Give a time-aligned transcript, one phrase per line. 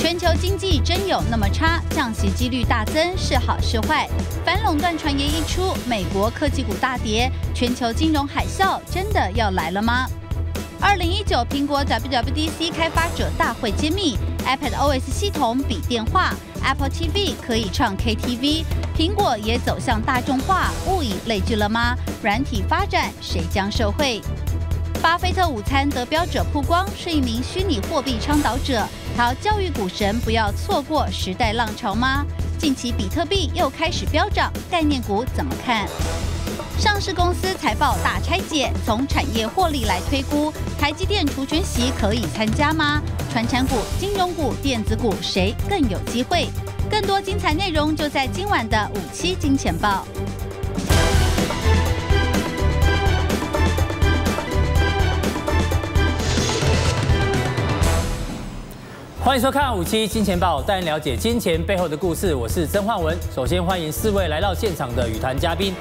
[0.00, 1.78] 全球经济真有那么差？
[1.90, 4.08] 降息几率大增是好是坏？
[4.46, 10.08] 反垄断传言一出，美国科技股大跌，全球金融海啸真的要来了吗？
[10.80, 14.16] 二零一九苹果 WWDC 开发者大会揭秘
[14.46, 16.32] ，iPad OS 系统比电话
[16.64, 18.64] ，Apple TV 可以唱 KTV，
[18.96, 21.94] 苹果也走向大众化，物以类聚了吗？
[22.22, 24.22] 软体发展谁将受惠？
[25.02, 28.86] 巴菲特午餐得标者曝光是一名虚拟货币倡导者，
[29.16, 32.24] 他教育股神不要错过时代浪潮吗？
[32.58, 35.88] 近期比特币又开始飙涨，概念股怎么看？
[36.78, 43.00] 上市公司财报大拆解，从产业获利来推估，台积电除权席可以参加吗？
[43.32, 46.50] 传产股、金融股、电子股谁更有机会？
[46.90, 50.04] 更多精彩内容就在今晚的五七金钱报。
[59.30, 62.34] 欢迎收看五七金钱报，带您了解金钱背后的故事。
[62.34, 63.16] 我是曾焕文。
[63.32, 65.72] 首先欢迎四位来到现场的与谈嘉宾。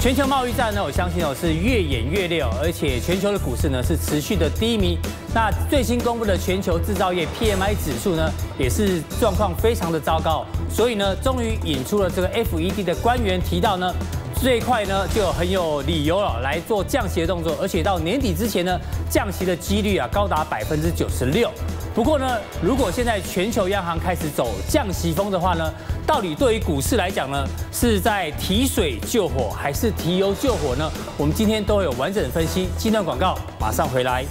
[0.00, 4.98] 全球贸易战呢，我相信哦是越演越烈，而且全球的股市呢是持续的低迷。
[5.34, 10.46] 那最新公布的全球制造业 PMI 指数呢，也是状况非常的糟糕。
[10.70, 13.94] 所以呢，终于引出了这个 FED 的官员提到呢。
[14.40, 18.78] 最快呢，就很有理由了来做降息的动作，而且到年底之前呢，
[19.10, 21.50] 降息的几率啊高达百分之九十六。
[21.94, 25.72] 不过呢，如果现在全球央行开始走降息风的话呢，
[26.06, 30.88] 到底对于股市来讲呢，是在提水救火还是提油救火呢？
[31.16, 32.68] 我们今天都有完整的分析。
[32.76, 34.24] 今段广告马上回来。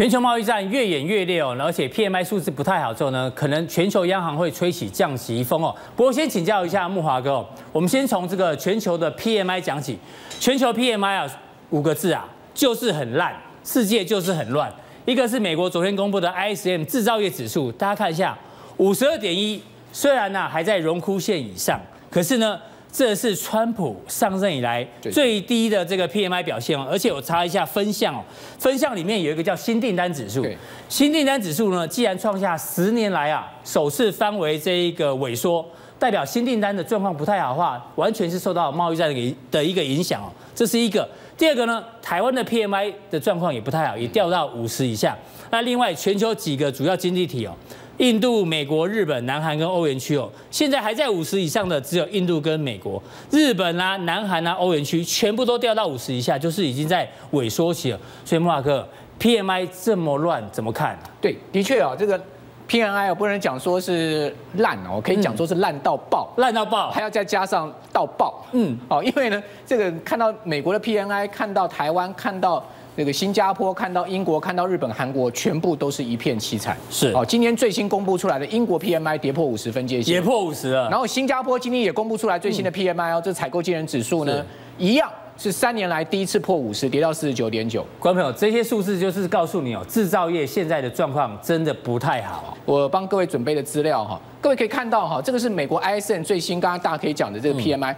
[0.00, 5.76] 全球贸易战越演越烈哦，而且 PMI 数字不太好之后呢，可能全球央行会吹起降息风哦。
[5.94, 9.98] 不过先请教一下木华哥，我们先从这个全球的 PMI 讲起。
[10.38, 11.26] 全球 PMI 啊，
[11.68, 14.72] 五个字啊，就是很烂，世界就是很乱。
[15.04, 18.34] 一个是美国昨天公布的 ISM 制造业指数，大家看一下，
[18.78, 21.78] 五十二点一，虽然呢还在荣枯线以上，
[22.10, 22.58] 可是呢。
[22.92, 28.22] 这是川普上任以来最低的这个 PMI 表现哦，而且我查一下分项哦，
[28.58, 30.44] 分项里面有一个叫新订单指数，
[30.88, 35.64] 新订单指数呢，既然创下十年来啊首次翻为这一个萎缩，
[35.98, 41.08] 代表新订单的状况不太好的话，完全是受到贸易战的的一个影响哦，这是一个。
[41.38, 45.16] 第二个呢，台湾的 PMI 的状况也不太好，也掉到五十以下。
[45.50, 47.54] 那另外全球几个主要经济体哦。
[48.00, 53.00] 印度、美国、日本、南韩跟欧元区哦，现在还在五十以上的只有印度跟美国，
[53.30, 58.00] 日本啊、南韩啊、欧元区全部都掉到五十以下，就是已经在萎缩期了。
[58.24, 58.88] 所以慕驊哥
[59.20, 60.98] ，PMI 这么乱，怎么看？
[61.20, 62.18] 对，的确啊，这个
[62.66, 68.42] PMI 不能讲说是烂哦，可以讲说是烂到爆，烂到爆，还要再加上到爆。
[68.52, 72.64] 嗯，哦，因为呢，这个看到美国的 PMI，看到台湾，看到。
[72.96, 76.76] 这个新加坡看到英国，看到日本、韩国，全部都是一片凄惨。
[76.90, 80.90] 是哦，今天最新公布出来的英国 PMI 跌破五十分界线，跌破五十了。
[80.90, 84.44] 然后新加坡今天也公布出来最新的 PMI 哦，这采购经理指数呢，
[84.76, 87.86] 一样是三年来第一次破五十，跌到四十九点九。
[87.98, 92.54] 观众朋友，这些数字就是告诉你哦，制造业现在的状况真的不太好。
[92.66, 97.94] 我帮各位准备的资料哈，各位可以看到哈，这个是美国 ISM 最新，刚刚大家可以讲的这个 PMI，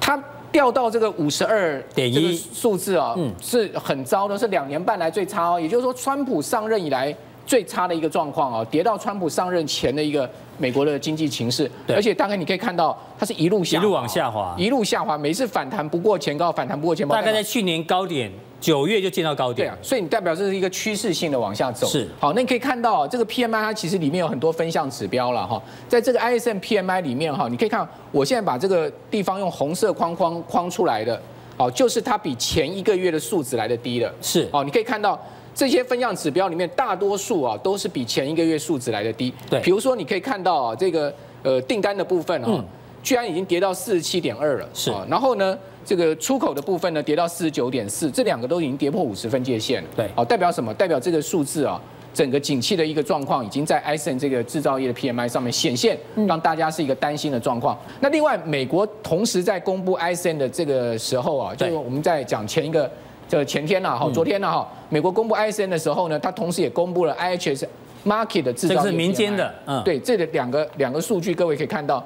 [0.00, 0.18] 它。
[0.54, 5.60] 掉到这个五十二点一数字啊，嗯，是很糟的，是两年半来最差哦。
[5.60, 7.12] 也就是说，川普上任以来
[7.44, 11.68] 最差的一个状况啊，跌到川普上任前的一个美国的经济情势。
[11.88, 17.16] 而且大概你可以看到，它是一路下一路往下滑，一路下滑，每次反弹不过前高，反弹不过前高。
[17.16, 18.30] 大概在去年高点。
[18.64, 21.86] 九月就见到高点，对啊，所以你代表这是一个趋势性的往下走。
[21.86, 31.20] 是，好，那你可以看到这个 PMI 它其实里面有很多分项指标了哈，在这个 ISM PMI 里面哈，你可以看，我现在把这个地方用红色框框框出来的，
[31.58, 34.10] 哦，就是它比前一个月的数值来的低了。
[34.22, 35.22] 是，哦，你可以看到
[35.54, 39.30] 这些分项指标里面大多数啊都是比前一个月数值来的低。
[39.50, 42.64] 对，比如说你可以看到啊这个呃订单的部分啊，
[43.02, 44.66] 居然已经跌到四十七点二了。
[44.72, 45.58] 是，然后呢？
[45.84, 49.88] 这个出口的部分呢，跌到四十九点四，这两个都已经跌破五十分界线了。
[49.96, 50.72] 对，好，代表什么？
[50.74, 51.80] 代表这个数字啊，
[52.12, 57.78] 整个景气的一个状况已经在 i s n 这个制造业的 PMI 上面显现，让大家是一个担心的状况。
[58.00, 62.90] 那另外，美国同时在公布 i s n 的这个时候啊，就我们在讲前一个，
[63.28, 67.66] 就前天呐，哈，昨天呐，哈，美国公布 i s n 的时候呢，它同时也公布了 IHS
[68.06, 72.04] Market 的制造业，这是民间的，嗯，对，这个两个两个数据，各位可以看到，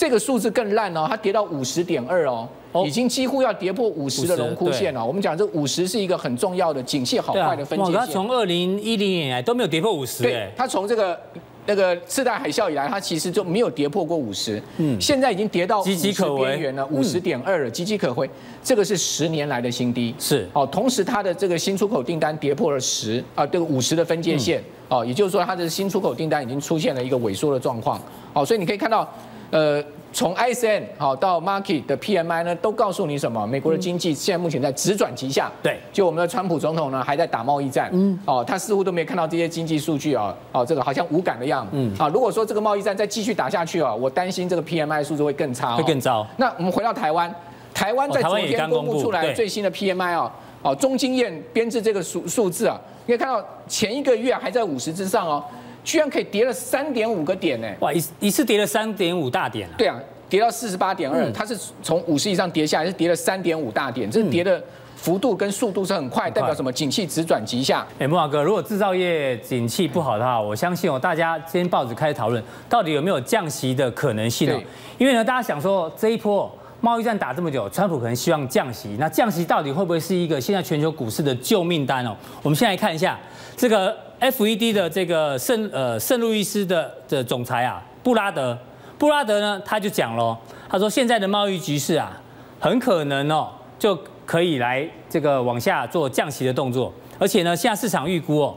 [0.00, 2.48] 这个数字更烂哦，它跌到五十点二哦。
[2.86, 5.04] 已经几乎要跌破五十的荣枯线了。
[5.04, 7.94] 我们讲这五十是一个很重要的景气好坏的分界线。
[7.94, 10.22] 它从二零一零年来都没有跌破五十。
[10.22, 11.20] 对，它从这个
[11.66, 14.62] 那个次贷海啸以来，它其实就没有跌破过五十。
[14.78, 18.30] 嗯，现在已经跌到岌岌可边缘了，五十点二了，岌岌可危。
[18.62, 20.14] 这个是十年来的新低。
[20.18, 24.62] 是哦，同时它的这个新出口订单跌破了十啊，这个五十的分界线。
[24.88, 28.00] 哦，也就是说它的新出口订单已经出现了一个萎缩的状况。
[28.32, 29.08] 哦，所以你可以看到，
[29.50, 29.82] 呃。
[30.12, 33.46] 从 ISM 好到 Market 的 PMI 呢，都告诉你什么？
[33.46, 35.48] 美国的经济现在目前在直转急下。
[35.62, 37.88] 对，就我们的川普总统呢，还在打贸易战。
[37.92, 41.70] 嗯，哦，他似乎都没有看到这些经济数据啊，哦，这个好像无感的样子。
[41.74, 46.26] 嗯，啊，如果说这个贸易战再继续打下去啊，我担心这个 PMI 数字会更差，会更糟。
[46.38, 47.32] 那我们回到台湾，
[47.72, 50.32] 台湾在昨天公布出来最新的 PMI 啊，
[50.62, 52.76] 哦，中经验编制这个数数字啊，
[53.06, 55.44] 你可以看到前一个月还在五十之上哦，
[55.90, 57.66] 居然可以跌了三点五个点呢。
[57.80, 59.74] 哇，一一次跌了三点五大点啊。
[59.76, 60.00] 对啊。
[60.28, 64.62] 跌到四十八点二，它是从五十以上跌下来，是跌了三点五大点，这是跌的
[64.94, 66.70] 幅度跟速度是很快，代表什么？
[66.70, 67.84] 景气直转急下。
[67.98, 74.56] 哎，木华哥，如果制造业景气不好的话，我相信哦，大家今天报纸开始讨论，到底有没有降息的可能性呢？
[74.98, 76.48] 因为呢，大家想说这一波
[76.80, 82.16] 贸易战打这么久，川普可能希望降息，那降息到底会不会是一个现在全球股市的救命单哦？
[82.44, 83.18] 我们先来看一下
[83.56, 88.56] 这个 FED 的这个圣呃圣路易斯的的总裁啊布拉德。
[88.98, 90.38] 布拉德呢，他就讲了，
[90.68, 92.20] 他说现在的贸易局势啊，
[92.58, 98.54] 很可能哦，就可以来这个往下做降息的动作，而且呢，现在市场预估哦，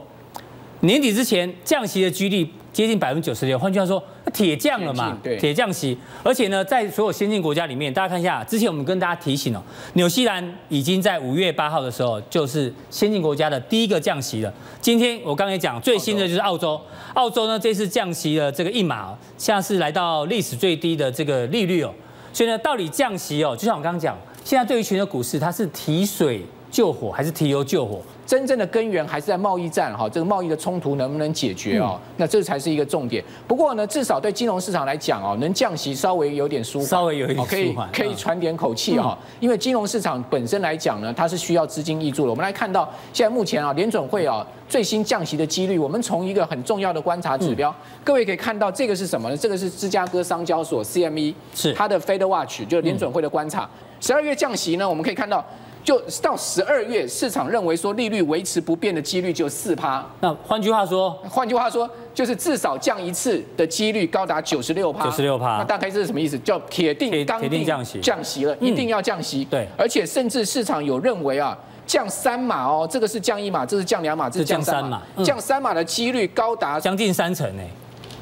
[0.80, 4.04] 年底之前降息的几率接近百分之九十六，换句话说。
[4.32, 5.16] 铁降了嘛？
[5.22, 9.62] 对，铁降息，而且呢，在所有先进国家里面，大家看一下，之前我们跟大家提醒哦，
[9.92, 14.52] 纽西兰已经在五月八号的时候，就是先进国家的第一个降息了。
[14.80, 16.80] 今天我刚才讲最新的就是澳洲，
[17.12, 21.94] 澳洲呢这次降息了这个一码，现在是来到历史最低的这个利率哦。
[22.32, 26.42] 所以呢，到底降息哦，就像我刚刚讲，现在对于全球股市，它是提水
[26.74, 28.00] 救火还是提油救火？
[28.26, 32.00] 真正的根源还是在贸易战哈，这个贸易的冲突能不能解决哦？
[32.16, 33.22] 那这才是一个重点。
[33.46, 39.16] 不过呢，至少对金融市场来讲哦，能降息稍微有点舒缓，稍微有一点可以可以喘点口气哈。
[39.38, 42.30] 因为金融市场本身来讲呢，它是需要资金挹注的。
[42.30, 47.72] 我们来看到现在目前啊，联准会啊最新降息的几率，我们从一个很重要的观察指标，
[48.02, 49.36] 各位可以看到这个是什么呢？
[49.36, 53.70] 这个是芝加哥商交所 CME 是它的 Fed Watch，就是联准会的观察。
[54.00, 55.44] 十二月降息呢，我们可以看到。
[55.84, 60.04] 就到十二月，市场认为说利率维持不变的几率就四趴。
[60.20, 65.04] 那换句话说，换句话说，就是至少降一次的几率高达九十六趴。
[65.04, 65.58] 九十六趴。
[65.58, 66.38] 那大概这是什么意思？
[66.38, 69.44] 叫铁定钢定降息降息了，一定要降息。
[69.44, 69.68] 对。
[69.76, 75.02] 而且甚至市场有认为啊，降三码哦，这个是降一码，这是降两码，这是降三码。
[75.22, 77.62] 降三码的几率高达将近三成呢，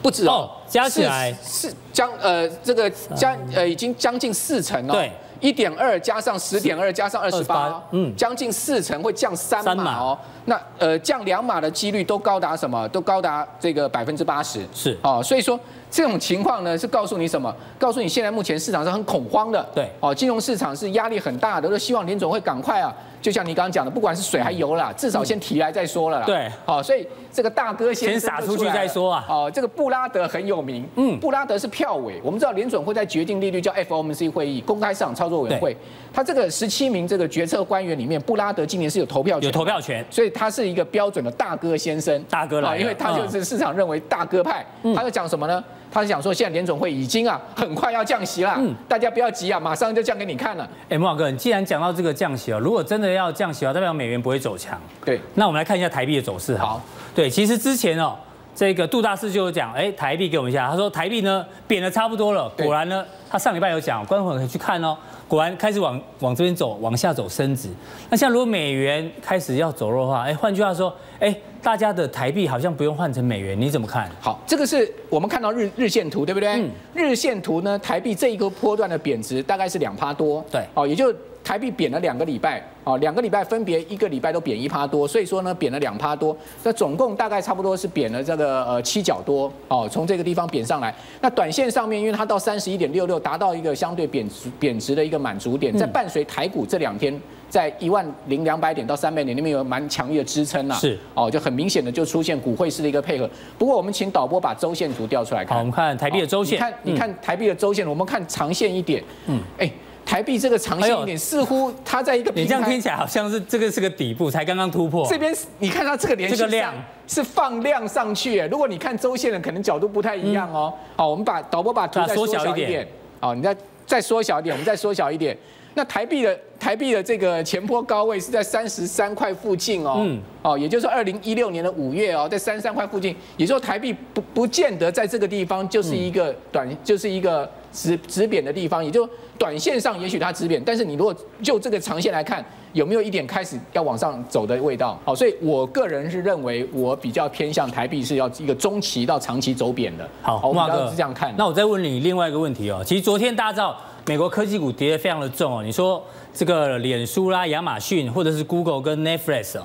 [0.02, 4.92] 不止哦，加起来是将呃这个将呃已经将近四成哦。
[4.92, 5.12] 对。
[5.40, 10.16] 一点二加上十点二加上二十八，嗯，将近四成会降三码哦。
[10.44, 12.88] 那呃降两码的几率都高达什么？
[12.90, 14.64] 都高达这个百分之八十。
[14.72, 15.58] 是哦，所以说
[15.90, 17.52] 这种情况呢，是告诉你什么？
[17.76, 19.60] 告诉你现在目前市场是很恐慌的。
[19.74, 22.94] 对，哦，金融市场是压力很大的，都希望林总会赶快啊。
[23.20, 26.26] 就像你刚刚讲的，不管是水还油啦，至少先提来再说了啦。
[26.26, 29.24] 对，好，所以这个大哥先撒出去再说啊。
[29.28, 30.86] 哦，这个布拉德很有名。
[30.96, 35.76] 嗯，布拉德是票委，我们知道联准会在决定利率叫 FOMC 会议，公开市场操作委员会。
[36.14, 42.22] 他这个十七名这个决策官员里面，布拉德今年是有投票权，有投票权，所以他是一个标准的大哥先生。
[42.30, 44.64] 大哥了，因为他就是市场认为大哥派。
[44.94, 45.62] 他在讲什么呢？
[45.90, 50.66] 他是讲说，现在联准会已经啊，很快要降息了，嗯，大家不要急啊，马上就降给你看了。
[50.88, 54.80] 哎，莫老哥，你既然讲到这个降息啊，如果真的要降息啊，代表美元不会走强。
[55.04, 56.56] 对，那我们来看一下台币的走势。
[56.56, 56.80] 好，
[57.14, 58.16] 对，其实之前哦，
[58.54, 64.96] 这个杜大师就有讲，哎，台币给我们一下，他说台币呢贬的差不多了，果然呢，他上礼拜有讲，观众可以去看哦。
[65.26, 67.70] 果然开始往往这边走，往下走升值。
[68.10, 74.10] 那像如果美元开始要走弱的话，哎，换句话说，哎，大家的台币好像不用换成美元，你怎么看？
[74.20, 76.50] 好，这个是我们看到日日线图，对不对？
[76.50, 76.70] 嗯。
[76.94, 80.44] 日线图呢，台币这一个波段的贬值大概是两趴多。
[80.50, 80.62] 对。
[80.74, 81.10] 哦，也就
[81.42, 82.62] 台币贬了两个礼拜。
[82.84, 86.36] 哦，两个礼拜分别一个礼拜都贬一趴多，所以说呢，贬了两趴多。
[86.64, 89.50] 那总共大概差不多是贬了这个呃七角多。
[89.68, 90.92] 哦，从这个地方贬上来。
[91.20, 95.22] 那短线上面，因为它到三十一点六六，达到一个相对贬值贬值的一个。
[95.22, 97.16] 满足点，在伴随台股这两天
[97.48, 103.30] 在一万零两百点到三百点那边有蛮强烈的支撑呐，是哦，就很明显的就出现股汇式的一个配合。
[103.56, 109.70] 不过我们请导播把周线图调出来看，好，我们看台币的周线，你看你看台币的周线，我们看长线一点，嗯，哎，
[110.04, 115.06] 台币这个长线一点，似乎它在一个，你这样听起来好像是这个是个底部，才刚刚突破。
[115.08, 116.74] 这边你看它这个连续这个量
[117.06, 120.72] 是放量上去，如果你看周线的，可能角度不太一样哦。
[120.96, 122.86] 好，我们把导播把图再缩小一点，
[123.20, 123.56] 好，你再。
[123.84, 125.36] 再缩小一点，我们再缩小一点。
[125.74, 144.98] 那台币的台币的这个前坡高位是在三十三块附近哦，嗯，哦，也就是二零一六年的五月哦，在三十三块附近，也就是说台币不不见得在这个地方就是一个短，就是一个止止贬的地方，也就短线上也许它止贬，但是你如果就这个长线来看，有没有一点开始要往上走的味道？
[145.04, 150.08] 好，所以我个人是认为我比较偏向台币是要一个中期到长期走贬的。
[150.22, 151.34] 好，我哥是这样看。
[151.36, 153.76] 那我再问你另外一个问题哦，其实昨天大家知道。
[154.04, 159.62] 美国科技股跌得非常的重哦，你说这个脸书啦、亚马逊或者是 Google 跟 Netflix 哦，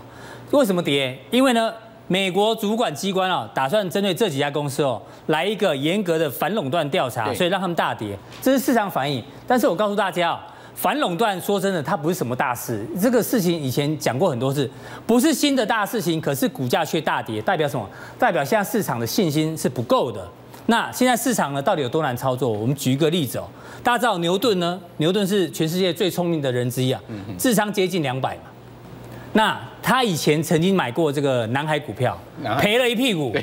[0.52, 1.18] 为什么跌？
[1.32, 1.74] 因为呢，
[2.10, 9.22] 美国主管机关啊打算针对这几家公司哦来一个严格的反垄断调查，所以让他们大跌，这是市场反应。
[9.46, 10.40] 但是我告诉大家哦，
[10.74, 14.70] 反垄断说真的，它不是什么大事，这个事情以前讲过很多次，
[15.06, 17.86] 不是新的大事情，可是股价却大跌，代表什么？
[18.18, 20.26] 代表现在市场的信心是不够的。
[20.68, 22.50] 那现在市场呢，到底有多难操作？
[22.50, 23.44] 我们举一个例子哦，
[23.84, 24.80] 大家知道牛顿呢？
[24.98, 27.02] 牛顿是全世界最聪明的人之一啊，
[27.38, 28.44] 智商接近两百嘛。
[29.34, 32.18] 那他以前曾经买过这个南海股票，
[32.60, 33.36] 赔了一屁股。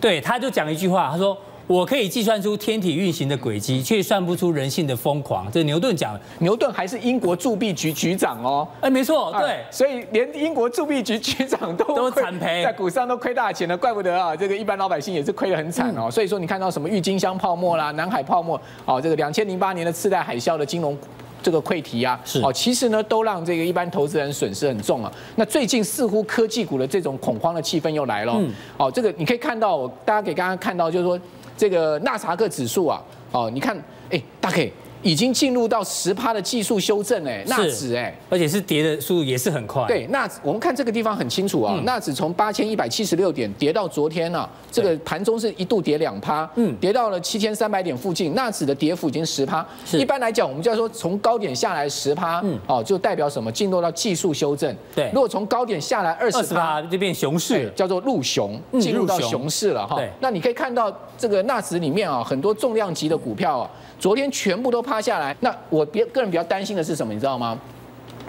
[0.00, 1.36] 对，他就讲一句话，他说。
[1.66, 5.48] 我可以计算出天体运行的轨迹，却算不出人性的疯狂。
[5.52, 6.18] 这牛顿讲。
[6.40, 8.66] 牛顿还是英国铸币局局长哦。
[8.80, 9.60] 哎，没错，对。
[9.70, 16.10] 所以连英国铸币局局长都都惨赔，在股市上都亏大钱了，怪不得啊，这个一般老百姓也是亏得很惨哦。
[16.10, 20.98] 所以说，你看到什么郁金香泡沫啦、南海泡沫，哦，这个两千零八年的次贷海啸的金融
[21.42, 25.12] 这个溃堤啊，是哦，其实呢都让这个一般投资人损失很重啊。
[25.36, 28.34] 那最近似乎科技股的这种恐慌的气氛又来了。
[28.36, 28.50] 嗯。
[28.76, 31.18] 哦，这个你可以看到，大家可以刚刚看到，就是说。
[31.56, 33.76] 这个纳斯达克指数啊，哦，你看，
[34.08, 39.86] 哎，大 K 已经进入到十趴的技术修正，哎，纳指，哎，而且是跌的速度也是很快。
[39.86, 49.66] 对，纳指，我们看这个地方很清楚啊，纳指从八千一百七十六点跌到昨天啊，这个盘中是一度跌两趴，嗯，跌到了七千三百点附近，纳指的跌幅已经十趴。
[49.92, 53.50] 一般来讲，我们就要说从高点下来十趴，嗯，哦，就代表什么？
[53.50, 54.74] 进入到技术修正。
[54.94, 59.96] 对，如果从高点下来二十趴，就变熊市，叫做入熊，进入到熊市了哈。
[59.96, 60.90] 对，那你可以看到。
[61.18, 65.36] 这个纳指里面啊，很多重量级的股票啊，昨天全部都趴下来。
[65.40, 67.12] 那我别个人比较担心的是什么？
[67.12, 67.56] 你知道吗？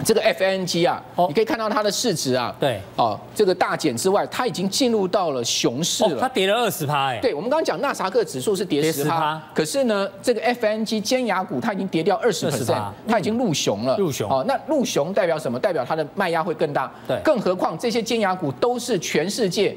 [0.04, 6.18] 这个 FNG 啊，你可以看到它的市值啊，对，哦，这个大减之外，它已经进入到了熊市了。
[6.18, 13.96] 它跌了二十趴，哎，对，我们刚刚讲纳萨克指数是跌十趴，可是呢，这个 FNG 尖牙股它已经跌掉二十 percent，它已经入熊了。
[13.96, 14.28] 入熊。
[14.28, 15.58] 哦，那入熊代表什么？
[15.60, 16.90] 代表它的卖压会更大。
[17.06, 19.76] 对，更何况这些尖牙股都是全世界。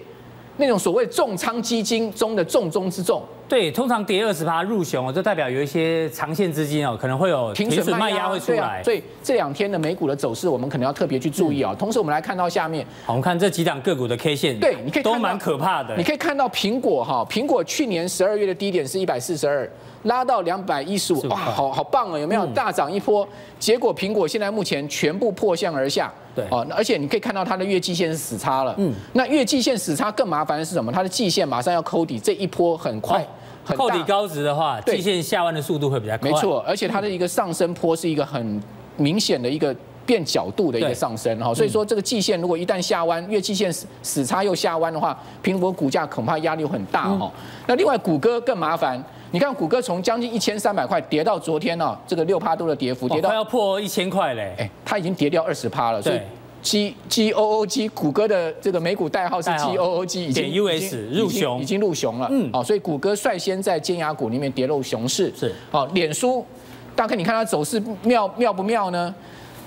[0.57, 8.81] 那种所谓重仓基金中的重中之重，对，通常跌二十趴入熊，就代表有一些长线资金哦，可能会有停损卖压会出来。
[8.83, 11.75] 所以这两天的美股的走势，我们可能要特别去注意哦。
[11.77, 15.95] 同时，我们来看到下面，好，我们看这几档个股的 K 线，对，你可以都蛮可怕的。
[15.95, 19.69] 你可以看到苹果哈，苹果去年十二月的低点是一百四十二。
[20.03, 22.19] 拉到两百一十五，哇，好好棒啊！
[22.19, 23.27] 有没有大涨一波？
[23.57, 30.91] 结果苹果现在目前全部破向而下，对，哦，而且你可以看到它的月季线是死叉了，嗯，那月季线死叉更麻烦的是什么？
[30.91, 33.25] 它的季线马上要扣底，这一波很快，
[33.63, 38.61] 很扣底高值的话，季线下弯的速度会比较快，没错，而且它的一个上升坡是一个很
[38.97, 39.73] 明显的一个
[40.05, 47.31] 变角度的一个上升哈，所以说这个季线如果一旦下弯，月季线死死叉又下弯的话，苹果股价恐怕压力很大哈。
[47.65, 49.03] 那另外谷歌更麻烦。
[49.35, 54.55] 你看，谷歌从将近一千三百块跌到昨天呢，这个六趴多的跌幅，跌到快要破一千块嘞。
[54.57, 56.01] 哎，它已经跌掉二十趴了。
[56.01, 56.19] 所以
[56.61, 62.29] G G O O G，谷歌的这个美股代号是 G O O G，已经 U S 入熊，已经入熊了。
[62.31, 65.29] 嗯，好，所以谷歌率先在尖牙股里面跌入熊市。
[65.37, 66.45] 是，好，脸书，
[66.95, 69.13] 大概你看它走势妙妙不妙呢？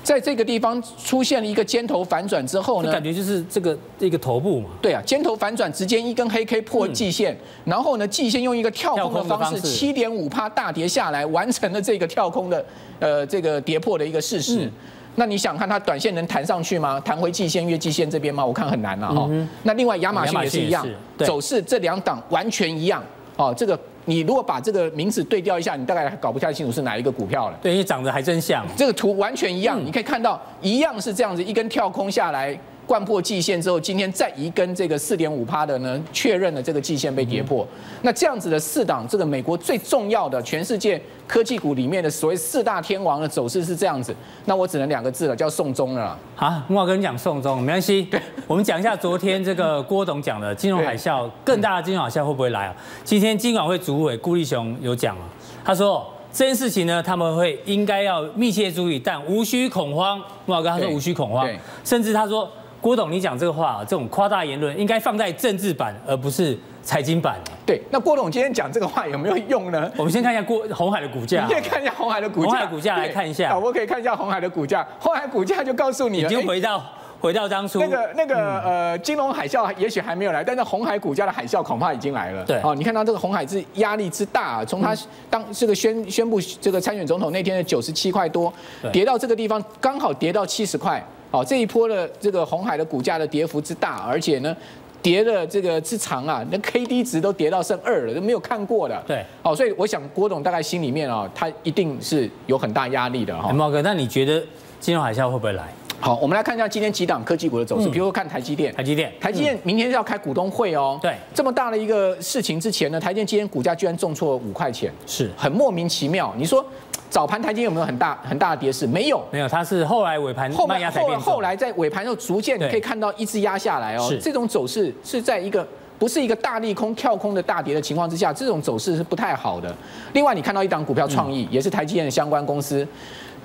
[0.02, 4.70] 在这个地方出现了一个尖头反转之后呢，感觉就是这个一个头部嘛。
[4.80, 12.64] 对啊，尖头反转直接一根黑 K 破季线，然后呢，季线用一个跳空的方式，七点五趴大跌下来，完成了这个跳空的
[13.00, 14.70] 呃这个跌破的一个事实。
[15.16, 16.98] 那你想看它短线能弹上去吗？
[17.00, 18.46] 弹回季线、月季线这边吗？
[18.46, 19.28] 我看很难了哈。
[19.64, 20.86] 那另外亚马逊也是一样，
[21.18, 23.04] 走势这两档完全一样
[23.36, 23.78] 哦，这个。
[24.08, 27.58] 你如果把这个名字对调一下，你大概搞不太清楚是哪一个股票了。
[27.60, 28.64] 对，因为长得还真像。
[28.74, 32.58] 这个图完全一样，你可以看到一样是这样子，一根跳空下来。
[32.88, 37.66] 贯破季线之后，今天再一根这个四点五趴的呢，确认了这个季线被跌破。
[38.00, 44.16] 那这样子的四档，这个美国最重要的全世界科技股里面的所谓四大天王的走势是这样子。
[44.46, 46.18] 那我只能两个字了，叫送终了。
[46.34, 48.08] 好，木华跟你讲送终，没关系。
[48.46, 52.74] 我们讲一下昨天这个郭董讲的金融海啸，更大的金融海啸会不会来啊？
[53.04, 55.28] 今天金管会主委顾立雄有讲啊，
[55.62, 60.18] 他说这件事情呢，他们会应该要密切注意，但无需恐慌。
[60.46, 61.46] 木老哥他说无需恐慌，
[61.84, 62.50] 甚至他说。
[62.80, 67.36] 郭董，你讲这个话，这种夸大言论应该放在政治版，而不是财经版。
[67.66, 69.90] 对，那郭董今天讲这个话有没有用呢？
[69.96, 76.82] 我们先看一下郭鸿海的股价，你可以看一下鸿海的股价，鸿海股价来看一下，我可以看一下鸿海的股价，鸿海股价就告诉你了，已经回到。
[77.20, 82.44] 回到当初那个那个呃，金融海啸也许还没有来，但是红海股价的海啸恐怕已经来了。
[82.44, 84.96] 对，哦，你看到这个红海之压力之大，从他
[85.28, 88.52] 当这个宣宣布这个参选总统那天的九十七块多，
[88.92, 91.04] 跌到这个地方，刚好跌到七十块。
[91.30, 94.56] 哦，这一波的这个红海的股价的跌幅之大，而且呢，
[95.02, 99.02] 跌的这个之长啊，那 K D 值都跌到剩二了，都没有看过的。
[99.06, 103.52] 对，哦，所以我想郭董大概心里面啊，他一定是有很大压力的哈。
[103.52, 104.42] 茂哥，那你觉得
[104.80, 105.68] 金融海啸会不会来？
[106.00, 107.88] 好，我们来看一下今天几档科技股的走势。
[107.88, 110.98] 比如说看台积电，台积电，台积电明天是要开股东会哦。
[111.02, 116.32] 对，这么大的一个事情之前呢，台积电今天股价居然重挫五块钱，是很莫名其妙。
[116.36, 116.64] 你说
[117.10, 118.86] 早盘台积电有没有很大很大的跌势？
[118.86, 121.20] 没有，没有，它是后来尾盘慢压才变重。
[121.20, 124.08] 后来在尾盘又逐渐你可以看到一直压下来哦。
[124.22, 125.66] 这种走势是在一个
[125.98, 129.74] 不是一个大利空跳空的大跌的情况之下，这种走势是不太好的。
[130.12, 132.86] 另外，你看到一档股票创意，也是台积电的相关公司。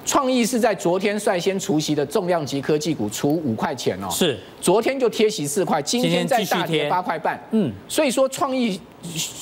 [0.05, 4.37] 创意是在昨天率先除息的重量级科技股，除五块钱哦，是。
[4.61, 8.79] 昨天就贴息四块，今天再大跌八块半，嗯，所以说创意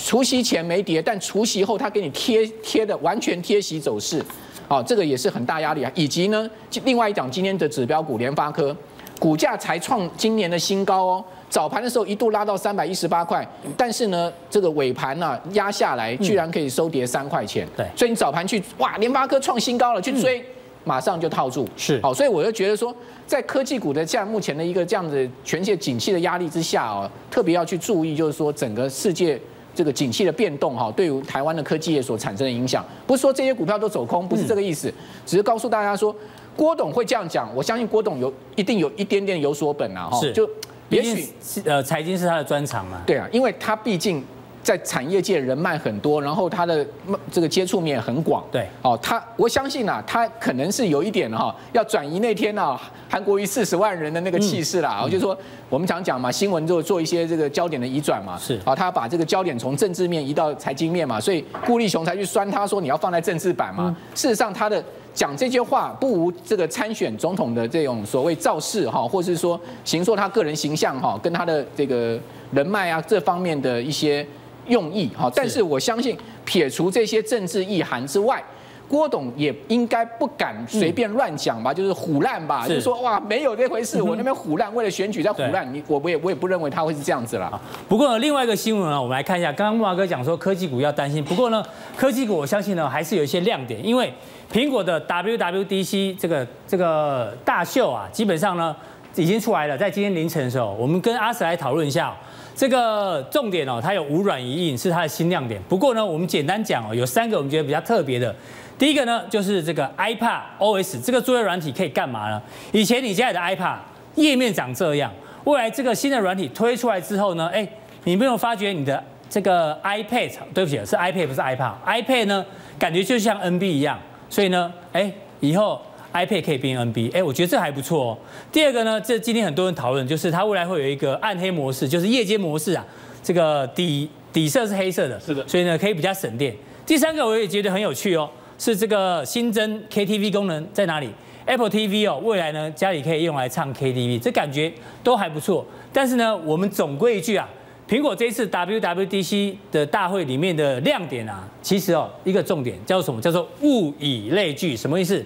[0.04, 4.24] 除息前没跌，但除息后它给你贴贴的完全贴息走势，
[4.68, 5.92] 哦，这个也是很大压力啊。
[5.96, 6.50] 以及呢，
[6.84, 8.76] 另外一档今天的指标股联发科，
[9.20, 11.26] 股价才创今年的新高哦。
[11.52, 17.68] 早盘的时候一度拉到三百一十八块，但是呢，这个尾盘呢压下来，居然可以收跌三块钱。
[17.76, 20.42] 对，所以你早盘去哇，联发科创新高了，去追，
[20.86, 21.68] 马上就套住。
[21.76, 22.96] 是，好，所以我就觉得说，
[23.28, 29.38] 在科技股的这样目前的一个这样子全世界景气的压力之下哦，特别要去注意，就是说整个世界
[29.76, 34.90] 这个景气的变动哈，对于台湾的科技业所产生的影响，不是说这些股票都走空，不是这个意思，
[35.26, 36.16] 只是告诉大家说，
[36.56, 40.50] 郭董会这样讲，我相信郭董有一定有一点点有所本啊，哈，就。
[40.92, 41.28] 也许
[41.66, 43.02] 呃，财经是他的专长嘛。
[43.06, 44.24] 对啊，因为他毕竟
[44.64, 46.86] 在产业界人脉很多，然后他的
[47.32, 48.44] 这个接触面很广。
[48.52, 55.02] 对，哦，他我相信啊，他可能是有一点哈，要转移那天啊，韩国瑜四十万人的那个气势啦。
[55.04, 55.38] 我就说
[55.70, 58.38] 我们常讲嘛，新闻就做一些这个焦点的移转嘛。
[58.38, 63.96] 是啊，他把这个焦点从政治面移到财经面嘛，所以顾立雄才去酸他说你要放在政治版嘛。
[64.16, 64.84] 事实上他的。
[65.14, 72.18] 讲这些话不无这个参选总统的这种所谓造势哈，或是说形塑他个人形象哈，跟他的这个
[72.52, 74.26] 人脉啊这方面的一些
[74.72, 75.32] 用意哈。
[75.36, 78.44] 但是我相信撇除这些政治意涵之外，
[78.88, 87.58] 郭董也应该不敢随便乱讲吧，就是唬烂吧，就是说哇没有这回事，我那边唬烂，为了选举在唬烂，你我我也我也不认为他会是这样子啦。
[87.88, 91.64] 不过呢，另外一个新闻啊，我们来看一下，刚刚木华哥讲说科技股要担心，不过呢，
[91.96, 94.12] 科技股我相信呢还是有一些亮点，因为。
[94.52, 98.76] 苹果的 WWDC 这个这个大秀啊，基本上呢
[99.16, 99.78] 已经出来了。
[99.78, 102.14] 在今天凌晨的时候，我们跟阿 Sir 来讨论一下
[102.62, 103.80] 这个重点哦。
[103.82, 105.60] 它有五软一硬，是它的新亮点。
[105.68, 108.36] 不过呢，我们简单讲哦，有三个我们觉得比较特别的。
[108.78, 112.40] 第一个呢，就是这个 iPad OS 这个作业软体可以干嘛呢？
[112.72, 113.78] 以前你家里的 iPad
[114.14, 115.12] 页面长这样，
[115.46, 117.68] 未来这个新的软体推出来之后呢，哎，
[118.04, 122.46] 你没有发觉你的这个 iPad，对不起，是 iPad 不是 iPad，iPad 呢
[122.78, 123.98] 感觉就像 NB 一样。
[124.30, 125.82] 所以呢，哎，以后
[126.14, 128.18] iPad 可以变 NB，哎，我觉得这还不错哦。
[128.52, 132.86] 第二个呢，这今天很多人讨论，就是它未来会有一个暗黑模式，就是夜间模式啊，
[133.24, 136.54] 这个底底色是黑色的，是的，所以呢可以比较省电。
[136.86, 141.10] 第三个我也觉得很有趣哦，是这个新增 KTV 功能在哪里
[141.46, 144.72] ？Apple TV 哦，未来呢家里可以用来唱 KTV，这感觉
[145.04, 145.66] 都还不错。
[145.94, 147.48] 但是呢，我们总归一句啊。
[147.90, 153.20] 苹果这一次 WWDC 的大会里面的亮点啊，其实哦一个重点叫做什么？
[153.20, 155.22] 叫做物以类聚，什么意思？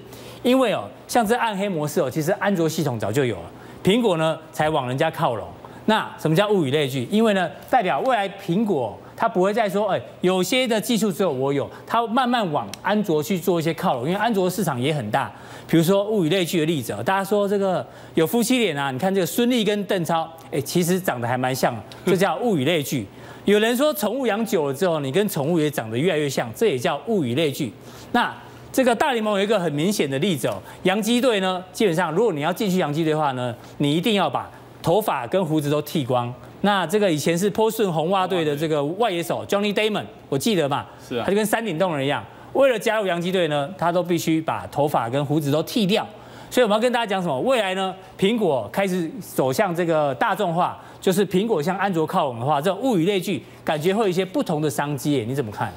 [0.46, 3.52] 因为哦像这暗黑模式哦，其实安卓系统早就有了，
[3.84, 5.48] 苹果呢才往人家靠拢。
[5.88, 7.08] 那什么叫物以类聚？
[7.10, 15.32] 因为呢代表未来苹果它不会再说，哎，有些的技术只有我有，它慢慢往安卓去做一些靠拢，因为安卓市场也很大。
[15.68, 23.08] 比如说物以类聚的例子，大家说这个有夫妻脸啊，你看这个孙俪跟邓超，哎，其实长得还蛮像， 这叫物以类聚。
[23.46, 27.72] 有人说宠物养久了之后，你跟宠物也长得越来越像，这也叫物以类聚。
[28.12, 28.32] 那
[28.76, 34.52] 这个大联盟有一个很明显的例子哦，洋基队呢，基本上如果你要进去洋基队的话呢，你一定要把
[34.84, 36.34] 头发跟胡子都剃光。
[36.60, 42.22] 那这个以前是波士顿红袜队的这个外野手 Johnny Damon，我记得嘛，是啊，他就跟山顶洞人一样。
[42.52, 46.06] 为了加入洋基队呢，他都必须把头发跟胡子都剃掉。
[46.50, 47.40] 所以我们要跟大家讲什么？
[47.40, 55.24] 未来呢，苹果开始走向这个大众化，就是苹果向安卓靠拢的话，这种物以类聚，感觉会有一些不同的商机。
[55.26, 55.72] 你怎么看？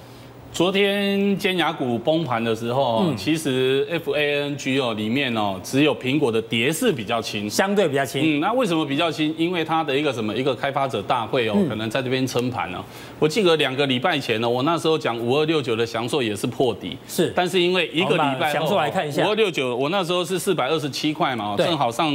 [0.50, 8.38] 昨天尖牙股崩盘的时候，嗯、其实 FANG 哦里面哦只有苹果的跌势比较轻，相对比较轻。
[8.38, 9.32] 嗯，那为什么比较轻？
[9.38, 12.84] 因为它的一个什么一个开发者大会哦，嗯、可能在这边撑盘呢。
[13.20, 22.08] 我记得两个礼拜前呢，我那时候讲五二六九的祥硕也是破底，是，但是因为一个礼拜祥硕来看一下，五二六九我那时候是四百二十七块嘛，正好上。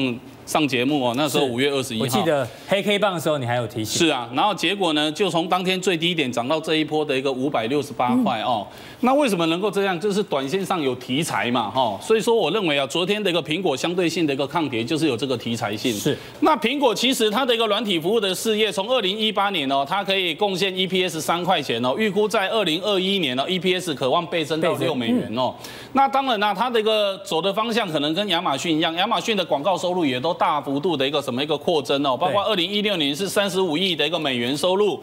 [0.45, 4.07] 上节目哦，那时候五月二十一号，我记得黑 K 棒的时候你还有提醒。
[4.07, 8.67] 是啊，然后结果呢，就从当天最低点涨到这一波的一个五百六十八块哦。
[9.05, 9.99] 那为什么能够这样？
[9.99, 11.99] 就是短线上有题材嘛，哈。
[12.01, 15.93] 所以说我认为啊，昨天的一个苹果相对性的一个抗跌，就是有这个题材性。
[15.93, 16.17] 是。
[16.39, 25.53] 那苹果其实它的一个软体服务的事业，从二零一八年哦，它可以贡献 EPS 三块钱哦，预估在二零二一年呢，EPS 渴望倍增到六美元哦。
[25.91, 31.03] 那当然啦，它的一个走的方向可能跟亚马逊一样，亚马逊的广告收入也都大幅度的。
[31.05, 34.97] 一个什么一个扩增哦，包括二零一六年是三十五亿的一个美元收入。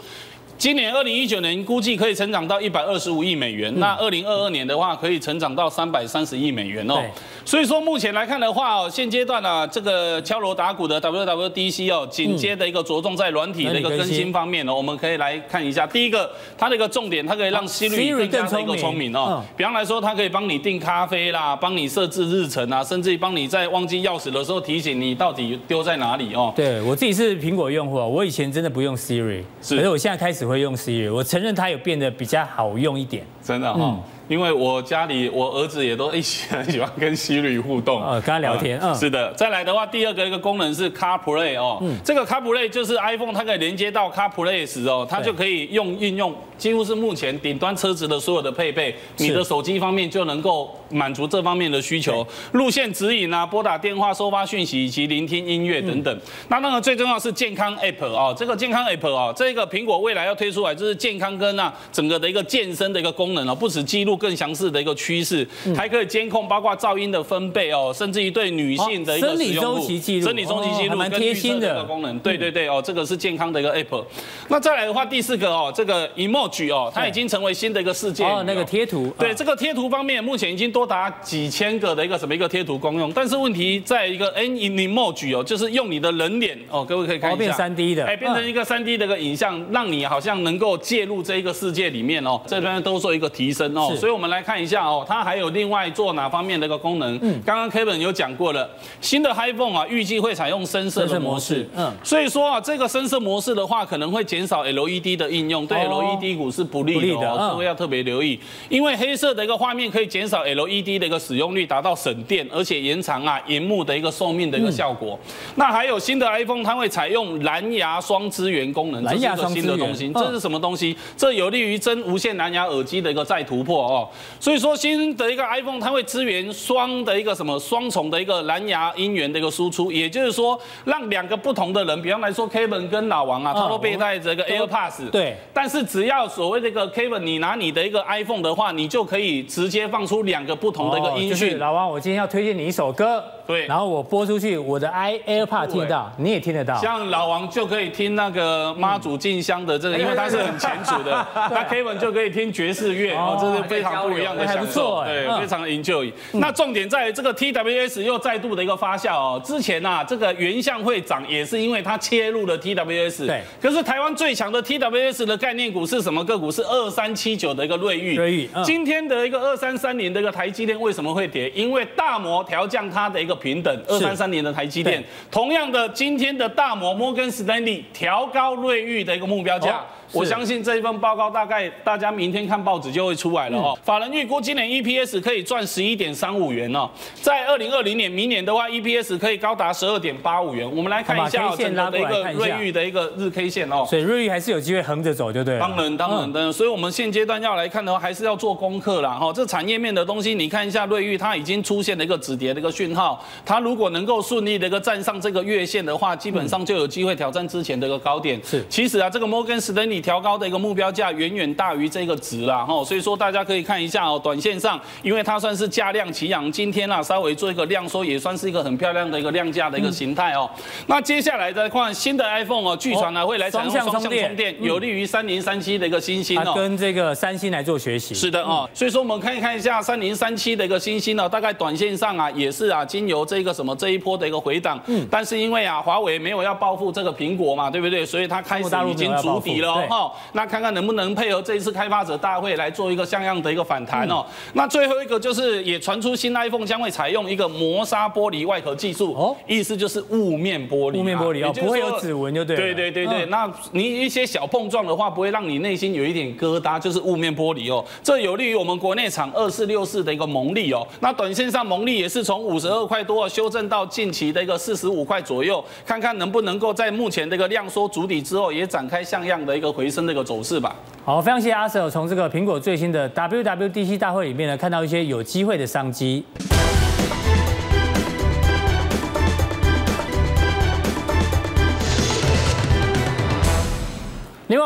[0.61, 7.03] 今年二零一九年估计可以成长到一百二十五亿美元，嗯、那二零二二年的话可以成长到三百三十亿美元哦。
[7.47, 15.87] 所以说目前来看的话哦，现阶段啊，这个敲锣打鼓的 WWDC 哦，紧接的一个着重在软体的一个更新方面哦，我们可以来看一下。
[15.87, 19.43] 第一个，它的一个重点，它可以让 Siri 更加的一个聪明哦。
[19.57, 26.53] 比方来说，它可以帮你订咖啡啦，帮你设置日程啊，甚至于帮你在忘记钥匙的时候提醒你到底丢在哪里哦。
[26.55, 33.97] 对我自己是苹果用户，我以前真的不用 Siri，是可是我现在开始会用 Siri，我承认它有变得比较好用一点，真的哈、哦。
[33.97, 34.03] 嗯。
[34.31, 39.33] 因为我家里我儿子也都一起很喜欢跟 Siri 互动，呃，跟他聊天，嗯，是的。
[39.33, 56.21] 再来的话，第二个一个功能是 CarPlay 哦，嗯，这个 CarPlay 就是 iPhone 它可以连接到 CarPlay 时哦，它就可以用运用几乎是目前顶端车子的所有的配备，你的手机方面就能够满足这方面的需求，路线指引啊，拨打电话、收发讯息以及聆听音乐等等。
[56.49, 64.95] 那那个最重要是健康 App 哦，这个健康 App 哦，这个苹果未来要推出来就是健康跟啊整个的一个健身的一个功能哦，不止记录更详细的一个。
[65.01, 72.19] 趋势还可以监控，包括噪音的分贝哦，甚至于对女性的一个生理周期记录，生理周期记录蛮贴心的功能。
[72.19, 74.05] 对对对哦，这个是健康的一个 app。
[74.49, 79.11] 那再来的话，第四个哦，这个 emoji 哦，它已经成为新的一个世界哦，那个贴图。
[79.19, 83.13] 对这个贴图方面，目前已经多达几千个的一个什么一个贴图功用。
[83.13, 92.41] 但是问题在一个 n emoji 哦，就是用你的人脸哦，各位可以看一下，变三 D 的，哎，变成一个三 D 的一个影像，让你好像能够介入这一个世界里面哦。
[92.47, 94.85] 这边都做一个提升哦，所以我们来看一下。
[94.85, 97.19] 哦，它还有另外做哪方面的一个功能？
[97.23, 98.69] 嗯，刚刚 Kevin 有讲过了，
[99.01, 101.69] 新的 iPhone 啊，预计会采用深色的模式。
[101.77, 108.39] 嗯，所以说啊，这个深色模式的话，可能会减少 LED 的应用，对 LED 股是不利的哦，各位要特别留意。
[108.69, 115.19] 因为黑色的一个画面可以减少 LED 的一个使用率，达到省电，而且延长啊荧幕的一个寿命的一个效果。
[115.55, 120.11] 那还有新的 iPhone，它会采用蓝牙双支援功能，这是一个新的东西。
[120.15, 120.97] 这是什么东西？
[121.17, 124.09] 这有利于真无线蓝牙耳机的一个再突破哦。
[124.41, 124.77] 所以说。
[124.81, 135.37] 新的一个 iPhone，它会支援双的一个什么双重的一个蓝牙音源的一个输出，也就是说，让两个不同的人，比方来说，Kevin 跟老王啊，他都背带着一个 AirPods，对。
[135.53, 141.59] 但是只要所谓这个 Kevin，你拿你的一个 iPhone 的话，你就可以直接放出两个不同的一个音讯。
[141.59, 143.67] 老王，我今天要推荐你一首歌，对。
[143.67, 146.77] 然后我播出去，我的 i AirPod 听得到，你也听得到。
[146.77, 151.11] 像老王就可以听那个妈祖进香的这个，因为他是很虔诚的。
[151.35, 155.03] 那 Kevin 就可以听爵士乐，哦，这是非常不一样的享受。
[155.05, 156.13] 对，非常的 enjoy。
[156.33, 159.43] 那重点在于这个 TWS 又再度的一个发酵哦。
[159.45, 163.27] 之前啊，这个原相会长，也是因为它切入了 TWS。
[163.27, 163.43] 对。
[163.61, 166.51] 可是台湾最强的 TWS 的概念股是什么个股？
[166.51, 168.15] 是二三七九的一个瑞昱。
[168.15, 168.51] 瑞昱。
[168.65, 171.49] 今天的一个二三三零的一个台积电为什么会跌？
[171.51, 173.85] 因为大摩调降它的一个评等。
[173.89, 175.03] 二三三年的台积电。
[175.31, 179.85] 同样的，今天的大摩摩根斯丹利调高瑞昱的一个目标价。
[180.13, 183.79] 我相信这一份报告大概大家明天看报纸就会出来了哦。
[183.83, 186.89] 法人预估今年 EPS 可以赚十一点三五元哦，
[187.23, 190.69] 在二零二零年明年的话，EPS 可以高达十二点八五元。
[190.75, 193.87] 我们来看一下整个的一个瑞昱的一个日 K 线哦。
[193.89, 195.61] 所以瑞昱还是有机会横着走，就对了。
[195.61, 199.33] 当然当然的，所以我们现阶段要来看的话，还是要做功课啦哈。
[199.33, 203.25] 这产业面的东西，你看一下瑞昱，它已经出现了一个止跌的一个讯号。
[203.45, 208.41] 它如果能够顺利的一个站上这个月线的话，基本上就有机会挑战之前的一个高点。
[208.45, 210.81] 是，其实啊，这个摩根士丹利调高的一个目标。
[210.81, 220.49] 标价远远大于这个值啦，哈，所以说大家可以看一下哦，短线上，因为它算是价量齐扬，今天啊稍微做一个量缩，也算是一个很漂亮的一个量价的一个形态哦。
[220.87, 228.15] 那接下来再看新的 iPhone 哦，据传呢会来采用双向充电，有利于三零三七的一个新星哦，跟这个三星来做学习。
[228.15, 238.07] 是的哦，所以说我们可以看一下三零三七的一个新星哦，大概短线上啊也是啊，经由这个什么这一波的一个回档，嗯，但是因为啊华为没有要报复这个苹果嘛，对不对？
[238.07, 240.13] 所以它开始已经筑底了哈。
[240.33, 244.25] 那看看能不能配合这一次开发者大会来做一个像样的一个反弹哦。
[244.55, 252.57] 那最后一个就是也传出新 iPhone 将会采用一个磨砂玻璃外壳技术哦，意思就是雾面玻璃，雾面玻璃哦，不会有指纹就对。
[252.57, 257.85] 对对对对，那你一些小碰撞的话，不会让你内心有一点疙瘩，就是雾面玻璃哦。
[258.03, 260.87] 这有利于我们国内厂二四六四的一个蒙利哦。
[261.01, 270.77] 那短线上蒙利也是从五十二块多修正到近期的一个四十五块左右，看看能不能够在目前这个量缩筑底之后，也展开像样的一个回升的一个走势吧。
[271.07, 276.23] 好，非常谢谢阿 Sir 从这个苹果最新的 WWDC 大会里面呢，看到一些有机会的商机。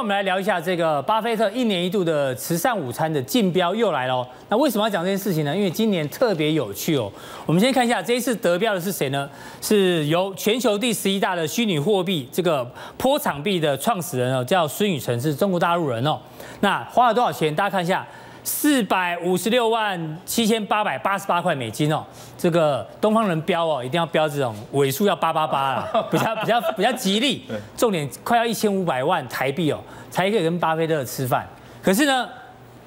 [0.05, 4.23] 我们来聊一下这个巴菲特一年一度的慈善午餐的竞标又来了。
[4.51, 5.57] 那为什么要讲这件事情呢？
[5.57, 7.11] 因为今年特别有趣哦。
[7.47, 9.27] 我们先看一下这一次得标的是谁呢？
[9.62, 16.19] 是由全球第十一大的虚拟货币这个波场币的创始人哦，叫孙宇晨，是中国大陆人哦。
[16.61, 17.57] 那花了多少钱？
[17.57, 18.07] 大家看一下。
[18.44, 22.04] 四百五十六万七千八百八十八块美金哦，
[22.37, 27.44] 这个东方人标哦，一定要标这种尾数要八八八啊， 比较比较比较吉利。
[27.74, 29.80] 重点快要一千五百万台币哦，
[30.11, 31.48] 才可以跟巴菲特吃饭。
[31.83, 32.28] 可是呢，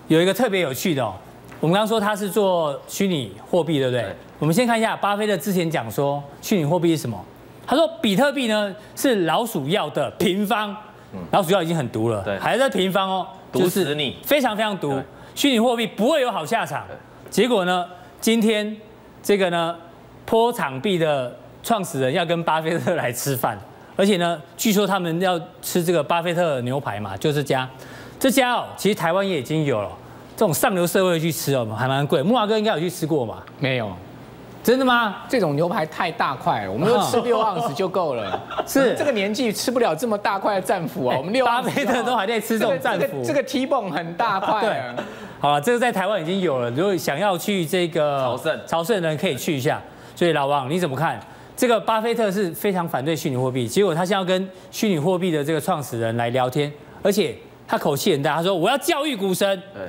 [0.07, 1.15] 有一个特别有趣的哦，
[1.59, 4.15] 我们刚刚说他是做虚拟货币，对不对？
[4.37, 7.19] 我们先看一下巴菲特之前讲说虚拟货币是什么？
[7.65, 10.75] 他说比特币呢是老鼠药的平方，
[11.31, 15.01] 老鼠药已经很毒了，还在平方哦，毒死你，非常非常毒。
[15.37, 16.83] 虚拟货币不会有好下场，
[17.29, 17.85] 结果呢？
[18.19, 18.75] 今天
[19.21, 19.75] 这个呢，
[20.25, 23.55] 坡场币的创始人要跟巴菲特来吃饭，
[23.95, 27.69] 而且呢，据说他们要吃这个巴菲特牛排嘛，就是家，
[28.19, 29.91] 这家哦，其实台湾也已经有了，
[30.35, 32.23] 这种上流社会去吃哦，还蛮贵。
[32.23, 33.45] 木华哥应该有去吃过吧？
[33.59, 33.91] 没有。
[34.63, 35.23] 真的吗？
[35.29, 38.37] 这种牛排太大块了，我们都吃六盎司就够了。
[38.67, 43.23] 是这个年纪吃不了这么大块的战斧啊， 我们六巴菲特都还在吃这种战斧。
[43.23, 44.61] 这个 T-bone 很大块。
[44.61, 45.05] 对。
[45.39, 46.69] 好了，这个在台湾已经有了。
[46.71, 49.81] 如果想要去这个朝圣，朝圣的人可以去一下。
[50.15, 51.17] 所以老王你怎么看？
[51.55, 57.35] 这个巴菲特是非常反对虚拟货币，结果他现在要跟虚拟货币的这个创始人来聊天，而且
[57.67, 59.61] 他口气很大，他说我要教育股神。
[59.73, 59.83] 对。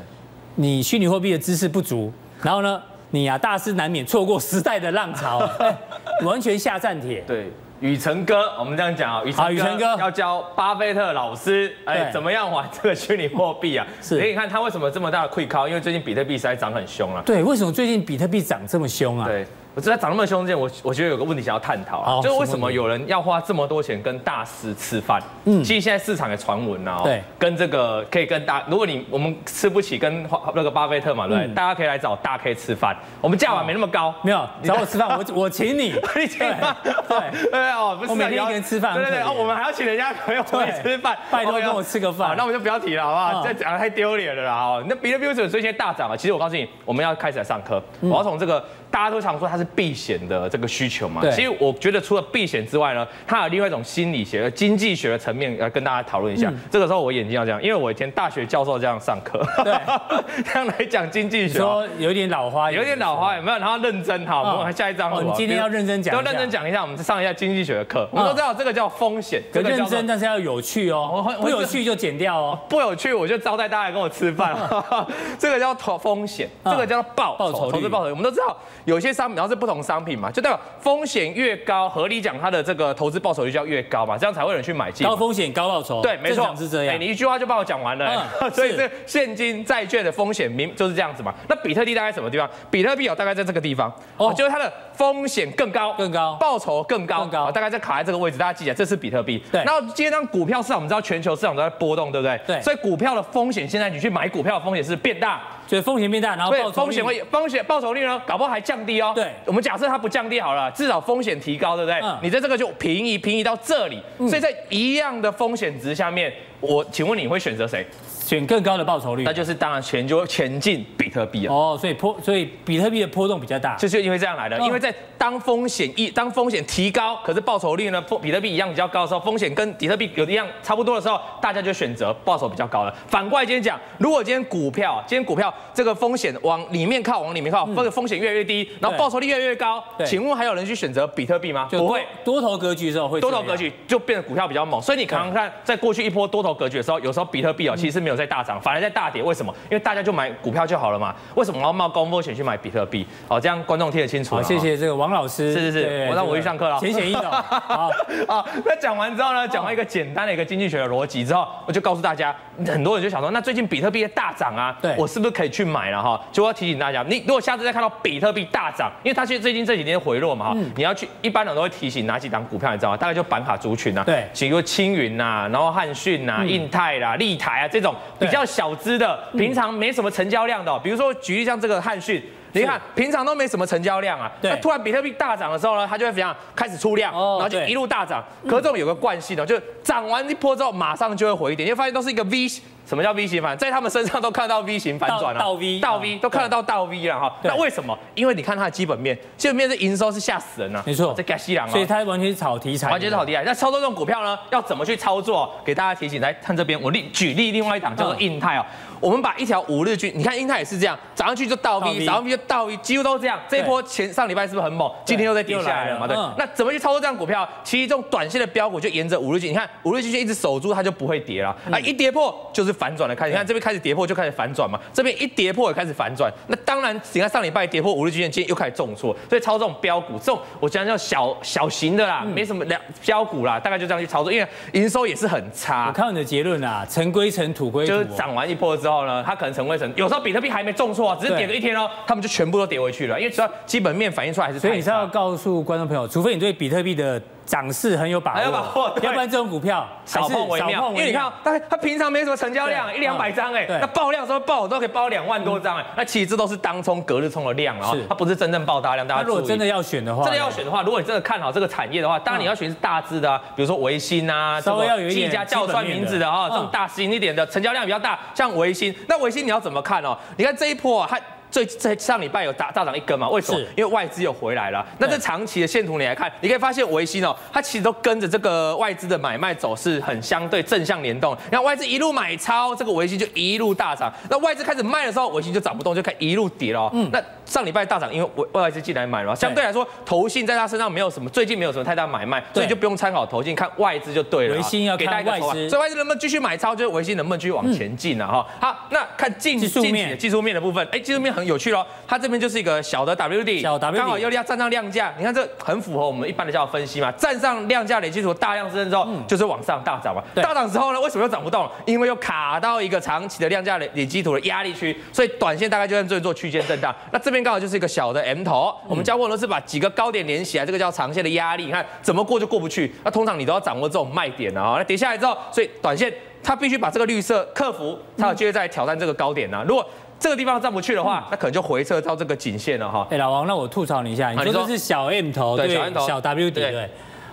[0.54, 2.80] 你虚拟货币的知识不足，然后呢？
[3.10, 5.48] 你啊，大师难免错过时代的浪潮，
[6.24, 7.22] 完全下战帖。
[7.26, 13.86] 对，宇晨哥，我们这样讲啊，宇晨哥要教巴菲特老师，哎，怎么样玩这个虚拟货币啊？
[14.02, 15.66] 是，你看他为什么这么大的溃靠？
[15.66, 17.22] 因为最近比特币实在涨很凶了。
[17.22, 19.26] 对，为什么最近比特币涨这么凶啊？
[19.26, 19.46] 对。
[19.78, 25.22] 我知道长那么凶，这我我觉得有个问题想要探讨啊，就是为什么有人要花这么多钱跟大师吃饭？
[25.44, 36.76] 嗯，其实现在市场的传闻啊，对，跟这个可以跟大，如果你我们吃不起跟那个巴菲特嘛，对，大家可以来找大 K 吃饭，我们价码没那么高，没有找我吃饭，我我请你， 你请吗？
[36.82, 43.46] 对 对哦，不是，我每天一个人吃饭，对对对，哦，我们还要请人家朋友回去吃饭，拜托跟我吃个饭，那我们就不要提了，好不好？
[43.46, 46.16] 这讲的太丢脸了啦，哦，那比特币为什么最近大涨啊？
[46.16, 48.60] 其实我告诉你，我们要开始来上课，我要从这个。
[48.90, 56.52] 大家都常说它是避险的这个需求嘛，其实我觉得除了避险之外呢，它有另外一种心理学、经济学的层面要跟大家讨论一下。
[56.70, 59.72] 这个时候我眼睛要这样，因为我以前大学教授这样上课，对，
[60.44, 63.58] 这样来讲经济学，说有点老花，有点老花，有没有？
[63.58, 68.08] 然后认真哈，我们下一张，我们今天要认真讲，要认真讲一下，我们上一下经济学的课。
[68.10, 74.56] 我们都知道这个叫风险，可认真但是要有趣哦，不有趣就剪掉哦，不有趣我就招待大家来跟我吃饭。
[75.38, 78.10] 这个叫投风险，这个叫报报酬，投资报酬。
[78.10, 78.56] 我们都知道
[78.88, 79.58] 有些商品，然后是。
[79.58, 85.04] 不同商品嘛，就代表风险越高，合理讲它的这个投资报酬率就要越高嘛，这样才会有人去买进。
[85.04, 87.00] 高风险高报酬，对，没错是这样。
[87.00, 91.34] 你一句话就帮我讲完了，嗯、 所以这现金债券的风险明就是这样子嘛。
[91.48, 92.48] 那比特币大概什么地方？
[92.70, 98.38] 比特币哦，大概在这个地方哦，就是它的风险更高，更高，报酬更高，更高，大概在卡在这个位置。
[98.38, 99.42] 大家记起来，这是比特币。
[99.50, 99.60] 对。
[99.64, 102.40] 然后今天当股票市场，我们知道全球市场都在波动，对不对？
[102.46, 102.62] 对。
[102.62, 105.40] 所以股票的风险，现在你去买股票的风险是变大。
[105.68, 109.12] 所以风险变大，然后报酬风险会风险报酬率呢，搞不好还降低哦。
[109.14, 112.00] 对，我们假设它不降低好了，至少风险提高，对不对？
[112.00, 112.18] 嗯。
[112.22, 117.86] 你在这个就平移平移到这里，所以在一样的风险值下面，我请问你会选择谁？
[118.28, 121.54] 选更高的报酬率，那就是当然钱就会前进比特币了。
[121.54, 124.58] 哦，所以波，所以比特币的波动比较大，就是因为这样来的。
[124.60, 132.94] 因为在当风险一当风险提高，可是报酬率呢，比特币一样比较高的时候，风险跟比特币有一样差不多的时候，大家就选择报酬比较高的。
[133.06, 141.66] 反过来今天讲，如果今天股票，今天股票这个风险往里面靠，往里面靠，这个风险越来越低，然后报酬率越来越高，请问还有人去选择比特币吗？
[141.70, 144.82] 不会，多头格局的时候会多头格局就变得股票比较猛。
[144.82, 146.48] 所以你常常看，在过去一波多头。
[146.48, 149.22] 头格局的时候，有时候比特币哦其实是没有在大涨，反而在大跌。
[149.22, 149.54] 为什么？
[149.70, 151.14] 因为大家就买股票就好了嘛。
[151.34, 153.06] 为什么我要冒高风险去买比特币？
[153.28, 154.34] 好，这样观众听得清楚。
[154.34, 155.54] 好，谢谢这个王老师。
[155.54, 156.78] 是是是，我让我去上课了。
[156.80, 157.24] 浅显易懂。
[157.30, 157.90] 好，
[158.26, 162.34] 好，那讲完之后呢，讲完一个简单的一个经济学的逻辑之后，我就告诉大家，
[162.66, 166.20] 很多人就想说，那最近比特币大涨啊，对，我是不是可以去买了哈？
[166.32, 172.96] 就要提醒大家，你如果下次再看到比特币大涨，因为它其实最近这几天回落嘛哈，你要去，一般人都会提醒哪几档股票，你知道吗？
[172.96, 182.22] 大概就板卡族群啊，对，比如青云呐，然后汉讯呐、印泰啦、立台啊这种比较小资的，平常没什么成交量的，比如说举例像这个汉讯。
[182.60, 188.24] 你看，平常都没什么成交量啊，那突然比特币大涨的时候呢，它就会怎样开始出量，然后就一路大涨。
[188.44, 192.48] 可是这种有个惯性的，就涨完一波之后，马上就会回一点，因为发现都是一个 V，
[192.86, 193.56] 什么叫 V 型反？
[193.56, 197.34] 在他们身上都看到 V 型反转了，倒 V，倒 V 都看得到倒 V 了哈。
[197.42, 197.96] 那为什么？
[198.14, 203.42] 因为你看它的基本面，基本面是营收是吓死人了，没错，这给西凉了，所以它完全是炒题材，完全是炒题材。
[203.44, 205.54] 那操作这种股票呢，要怎么去操作？
[205.64, 208.64] 给大家提醒，来看这边，我例举例另外一档叫做印泰哦。
[209.00, 213.38] 我们把一条五日均，你看英泰也是这样，涨上去就倒 V，涨上去就倒 V，几乎都是这样。
[213.48, 214.90] 这一波前上礼拜是不是很猛？
[215.04, 216.06] 今天又在跌下来了嘛？
[216.06, 216.16] 对。
[216.36, 217.48] 那怎么去操作这样股票？
[217.62, 221.56] 其实这种短线的标股就沿着五日均，你看五日均线一直守住，它就不会跌了。
[221.70, 223.30] 啊，一跌破就是反转的开始。
[223.30, 226.32] 你看这边开始跌破就开始反转嘛，这边一跌破也开始反转。
[226.48, 229.14] 那当然，你看上礼拜跌破五日均线，今天又开始重挫。
[229.28, 235.86] 所以操作这种标股，这种我讲叫小小型的啦，没什么两标股啦，大概就这样去操作，因为营收也是很差。
[235.88, 239.92] 我看你的结论啊，尘归尘，土归土，就是涨完一波之后呢，它可能成为成。
[239.96, 244.58] 有时候比特币还没重挫啊，只是跌了一天哦，他们就全部都跌回去了，因为只要基本面反映出来还是。
[244.58, 247.20] 所以你是要告诉观众朋友，除非你对比特币的。
[247.48, 250.90] 涨势很有把握，要不然这种股票少碰为妙。
[250.90, 259.08] 因为你看，它它平常没什么成交量，一两百张哎，那爆量的时候爆都可以爆两万多张哎，那其实这都是当冲隔日冲的量啊，它不是真正爆大量。
[259.08, 268.94] 大家如果真的要选的话，真的要选的话，如果你真的看好这个产业的话，当然你要选是大只的啊，比如说维新啊，稍微要有一家叫出名字的啊，这种大型一点的，成交量比较大，像维新。
[269.08, 270.14] 那维新你要怎么看哦？
[270.36, 271.18] 你看这一波啊，它。
[271.50, 273.28] 最在上礼拜有大大涨一根嘛？
[273.28, 273.58] 为什么？
[273.76, 274.84] 因为外资又回来了。
[274.98, 281.36] 那这长期的线图你来看，你可以发现维新哦，它其实都跟着这个外资的买卖走势很相对正向联动。
[281.50, 284.12] 然后外资一路买超，这个维新就一路大涨。
[284.30, 286.90] 那外资开始卖的时候，维新就涨不动，就开始一路跌了。
[286.92, 294.56] 嗯，那上礼拜大涨，因为外外资进来买了，相对来说投信在他身上没有什么，最近没有什么太大买卖，所以就不用参考投信，看外资就对了。
[294.56, 298.46] 维新要看外资，所以外资能不能继续买超，就是维新能不能继续往前进了哈。
[298.60, 301.84] 好，那看近技术面，技术面的部分，哎，技术面很有趣喽，
[302.20, 310.22] 这边就是一个小的 W D，小 W 刚好又要站上量价，你看这很符合我们一般的叫分析嘛，站上量价累积图大量支撑之后，嗯、就是往上大涨嘛。
[310.34, 311.68] 大涨之后呢，为什么又涨不动？
[311.86, 316.94] 因为又卡到一个长期的量价累累积图的压力区，所以短线大概就在这里做区间震荡。
[317.12, 322.94] 那这边刚好就是一个小的 M 头，嗯、我们教过的是把几个高点连起来，这个叫长线的压力，你看怎么过就过不去。
[323.04, 324.74] 那通常你都要掌握这种卖点啊。
[324.78, 329.64] 那跌下来之后，所以短线它必须把这个绿色克服，它有机会再挑战这个高点啊。
[329.66, 329.84] 如果
[330.18, 333.06] 这个地方上不去的话，那可能就回撤到这个颈线了哈。
[333.10, 336.88] 哎，老王，那我吐槽你一下，你说这是小 M 头，对，小 M 头，小 W 底，对。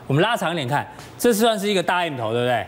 [0.08, 2.68] 我们拉长一点看，这算是一个大 M 头，对不对？